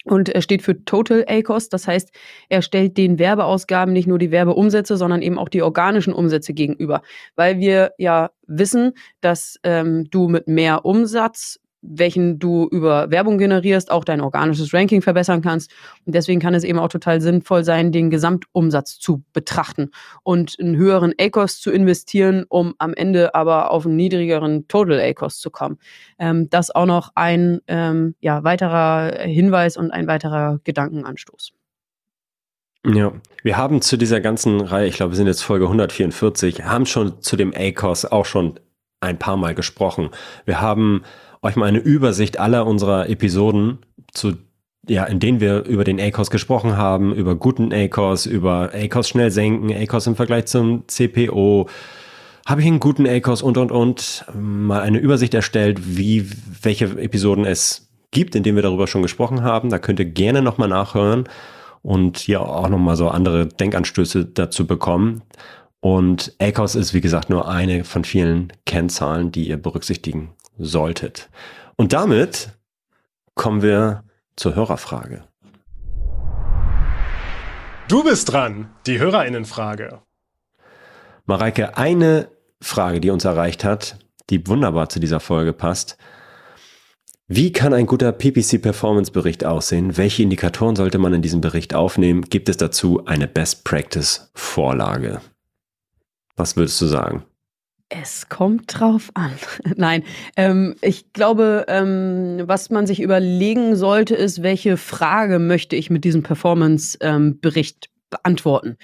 [0.05, 1.69] und er steht für Total ACOS.
[1.69, 2.11] Das heißt,
[2.49, 7.03] er stellt den Werbeausgaben nicht nur die Werbeumsätze, sondern eben auch die organischen Umsätze gegenüber.
[7.37, 13.91] Weil wir ja wissen, dass ähm, du mit mehr Umsatz welchen du über Werbung generierst,
[13.91, 15.73] auch dein organisches Ranking verbessern kannst.
[16.07, 19.91] Und deswegen kann es eben auch total sinnvoll sein, den Gesamtumsatz zu betrachten
[20.23, 25.39] und einen höheren ACOS zu investieren, um am Ende aber auf einen niedrigeren Total ACOS
[25.39, 25.79] zu kommen.
[26.19, 31.53] Ähm, das auch noch ein ähm, ja, weiterer Hinweis und ein weiterer Gedankenanstoß.
[32.85, 33.13] Ja,
[33.45, 37.23] wir haben zu dieser ganzen Reihe, ich glaube, wir sind jetzt Folge 144, haben schon
[37.23, 38.59] zu dem ACOS auch schon
[39.01, 40.11] ein paar Mal gesprochen.
[40.47, 41.03] Wir haben
[41.43, 43.79] euch mal eine Übersicht aller unserer Episoden
[44.13, 44.35] zu
[44.89, 49.31] ja, in denen wir über den ACOS gesprochen haben, über guten ACOS, über ACOS schnell
[49.31, 51.69] senken, ACOS im Vergleich zum CPO,
[52.47, 56.29] habe ich einen guten ACOS und und und mal eine Übersicht erstellt, wie
[56.63, 59.71] welche Episoden es gibt, in denen wir darüber schon gesprochen haben.
[59.71, 61.29] Da könnt ihr gerne nochmal nachhören
[61.83, 65.23] und hier auch nochmal so andere Denkanstöße dazu bekommen.
[65.81, 71.31] Und ACOS ist, wie gesagt, nur eine von vielen Kennzahlen, die ihr berücksichtigen solltet.
[71.77, 72.51] Und damit
[73.35, 74.05] kommen wir
[74.37, 75.25] zur Hörerfrage.
[77.89, 80.01] Du bist dran, die Hörerinnenfrage.
[81.27, 82.29] Mareike, eine
[82.61, 83.99] Frage, die uns erreicht hat,
[84.31, 85.97] die wunderbar zu dieser Folge passt.
[87.29, 89.97] Wie kann ein guter PPC-Performance-Bericht aussehen?
[89.97, 92.23] Welche Indikatoren sollte man in diesem Bericht aufnehmen?
[92.23, 95.21] Gibt es dazu eine Best-Practice-Vorlage?
[96.37, 97.25] Was würdest du sagen?
[98.01, 99.33] Es kommt drauf an.
[99.77, 100.05] Nein,
[100.37, 106.05] ähm, ich glaube, ähm, was man sich überlegen sollte, ist, welche Frage möchte ich mit
[106.05, 108.79] diesem Performance-Bericht ähm, beantworten?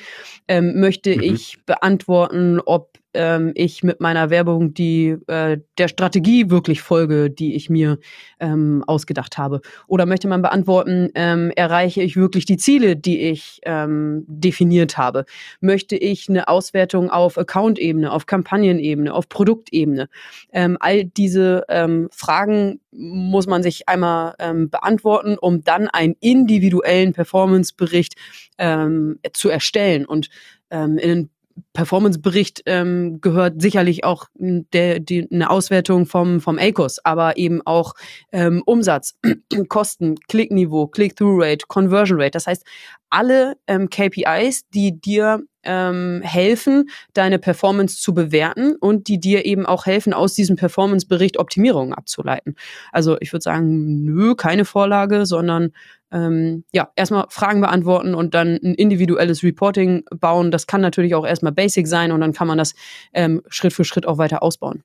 [0.46, 1.22] Ähm, möchte mhm.
[1.22, 7.56] ich beantworten, ob ähm, ich mit meiner Werbung die äh, der Strategie wirklich folge, die
[7.56, 7.98] ich mir
[8.38, 9.60] ähm, ausgedacht habe?
[9.88, 15.24] Oder möchte man beantworten, ähm, erreiche ich wirklich die Ziele, die ich ähm, definiert habe?
[15.60, 20.08] Möchte ich eine Auswertung auf Account-Ebene, auf Kampagnenebene, auf Produktebene?
[20.52, 27.12] Ähm, all diese ähm, Fragen muss man sich einmal ähm, beantworten, um dann einen individuellen
[27.12, 28.14] Performance-Bericht
[28.58, 30.06] ähm, zu erstellen.
[30.06, 30.28] Und
[30.70, 31.30] ähm, in
[31.72, 37.94] Performance-Bericht ähm, gehört sicherlich auch der, die, eine Auswertung vom, vom ACOS, aber eben auch
[38.32, 39.18] ähm, Umsatz,
[39.68, 42.32] Kosten, Klickniveau, Click-Through-Rate, Conversion Rate.
[42.32, 42.64] Das heißt,
[43.10, 49.66] alle ähm, KPIs, die dir ähm, helfen, deine Performance zu bewerten und die dir eben
[49.66, 52.54] auch helfen, aus diesem Performance-Bericht Optimierungen abzuleiten.
[52.92, 55.72] Also ich würde sagen, nö, keine Vorlage, sondern
[56.12, 60.50] ähm, ja, erstmal Fragen beantworten und dann ein individuelles Reporting bauen.
[60.50, 62.74] Das kann natürlich auch erstmal basic sein und dann kann man das
[63.12, 64.82] ähm, Schritt für Schritt auch weiter ausbauen.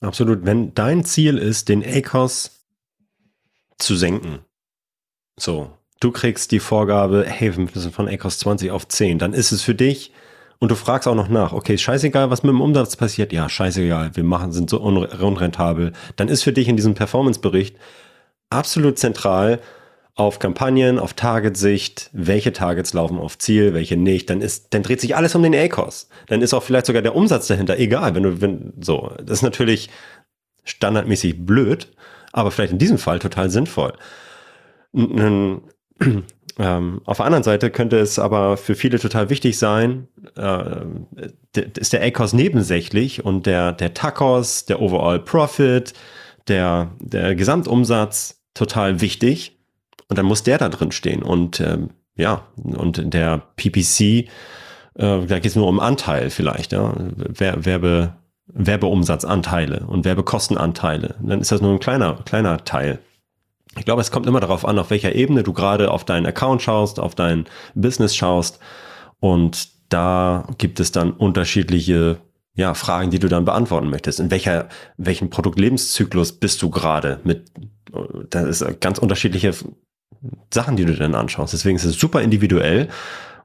[0.00, 0.44] Absolut.
[0.44, 2.64] Wenn dein Ziel ist, den ACOS
[3.78, 4.40] zu senken,
[5.38, 5.70] so,
[6.00, 9.62] du kriegst die Vorgabe, hey, wir müssen von ACOS 20 auf 10, dann ist es
[9.62, 10.12] für dich
[10.58, 14.14] und du fragst auch noch nach, okay, scheißegal, was mit dem Umsatz passiert, ja, scheißegal,
[14.16, 17.76] wir machen, sind so unrentabel, dann ist für dich in diesem Performance-Bericht
[18.52, 19.60] absolut zentral
[20.14, 25.00] auf Kampagnen, auf Targetsicht, welche Targets laufen auf Ziel, welche nicht, dann ist, dann dreht
[25.00, 26.08] sich alles um den ACOS.
[26.26, 29.12] Dann ist auch vielleicht sogar der Umsatz dahinter egal, wenn du, wenn, so.
[29.18, 29.88] Das ist natürlich
[30.64, 31.88] standardmäßig blöd,
[32.32, 33.94] aber vielleicht in diesem Fall total sinnvoll.
[36.58, 40.84] Ähm, auf der anderen Seite könnte es aber für viele total wichtig sein, äh,
[41.78, 45.94] ist der ACOS nebensächlich und der, der TACOS, der Overall Profit,
[46.48, 49.58] der, der Gesamtumsatz total wichtig
[50.08, 51.22] und dann muss der da drin stehen.
[51.22, 54.26] Und ähm, ja, und der PPC, äh,
[54.94, 56.94] da geht es nur um Anteil vielleicht, ja.
[57.16, 58.14] Werbe,
[58.46, 61.16] Werbeumsatzanteile und Werbekostenanteile.
[61.22, 62.98] Dann ist das nur ein kleiner, kleiner Teil.
[63.78, 66.60] Ich glaube, es kommt immer darauf an, auf welcher Ebene du gerade auf deinen Account
[66.60, 68.58] schaust, auf dein Business schaust.
[69.20, 72.18] Und da gibt es dann unterschiedliche
[72.54, 74.20] ja, Fragen, die du dann beantworten möchtest.
[74.20, 77.50] In welcher, welchen Produktlebenszyklus bist du gerade mit,
[78.30, 79.54] das ist ganz unterschiedliche
[80.52, 81.52] Sachen, die du dann anschaust.
[81.52, 82.88] Deswegen ist es super individuell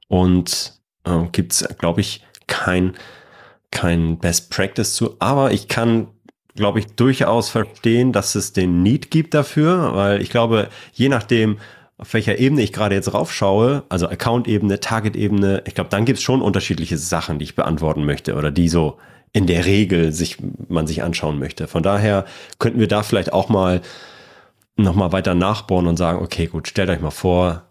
[0.08, 0.74] und
[1.05, 2.95] äh, gibt es, glaube ich, kein,
[3.72, 5.16] kein Best Practice zu.
[5.20, 6.08] Aber ich kann,
[6.55, 11.60] glaube ich, durchaus verstehen, dass es den Need gibt dafür, weil ich glaube, je nachdem,
[11.98, 16.24] auf welcher Ebene ich gerade jetzt raufschaue, also Account-Ebene, Target-Ebene, ich glaube, dann gibt es
[16.24, 18.98] schon unterschiedliche Sachen, die ich beantworten möchte oder die so
[19.34, 20.38] in der Regel sich,
[20.68, 21.68] man sich anschauen möchte.
[21.68, 22.26] Von daher
[22.60, 23.82] könnten wir da vielleicht auch mal
[24.78, 27.64] nochmal weiter nachbohren und sagen, okay, gut, stellt euch mal vor,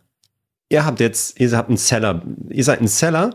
[0.68, 3.31] ihr habt jetzt, ihr habt einen Seller, ihr seid ein Seller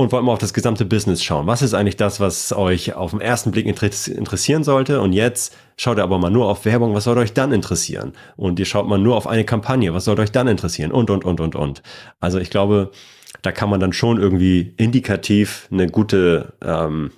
[0.00, 1.46] und wollt mal auf das gesamte Business schauen.
[1.46, 4.98] Was ist eigentlich das, was euch auf den ersten Blick interessieren sollte?
[5.02, 8.14] Und jetzt schaut ihr aber mal nur auf Werbung, was soll euch dann interessieren?
[8.38, 10.90] Und ihr schaut mal nur auf eine Kampagne, was soll euch dann interessieren?
[10.90, 11.82] Und, und, und, und, und.
[12.18, 12.92] Also ich glaube,
[13.42, 17.10] da kann man dann schon irgendwie indikativ eine gute ähm,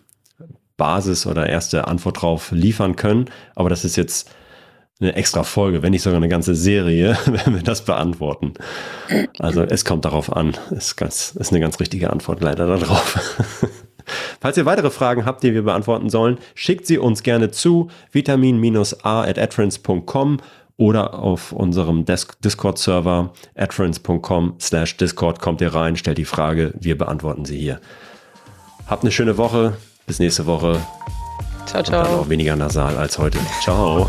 [0.77, 3.27] Basis oder erste Antwort drauf liefern können.
[3.55, 4.29] Aber das ist jetzt
[5.03, 8.55] eine extra Folge, wenn nicht sogar eine ganze Serie, wenn wir das beantworten.
[9.39, 10.57] Also es kommt darauf an.
[10.71, 13.39] Ist, ganz, ist eine ganz richtige Antwort leider darauf.
[14.41, 19.23] Falls ihr weitere Fragen habt, die wir beantworten sollen, schickt sie uns gerne zu vitamin-a
[19.23, 20.39] at adference.com
[20.77, 27.45] oder auf unserem Discord-Server adference.com slash Discord kommt ihr rein, stellt die Frage, wir beantworten
[27.45, 27.81] sie hier.
[28.89, 29.75] Habt eine schöne Woche,
[30.07, 30.81] bis nächste Woche.
[31.67, 32.01] Ciao, ciao.
[32.01, 33.39] Und dann auch weniger nasal als heute.
[33.63, 34.09] Ciao.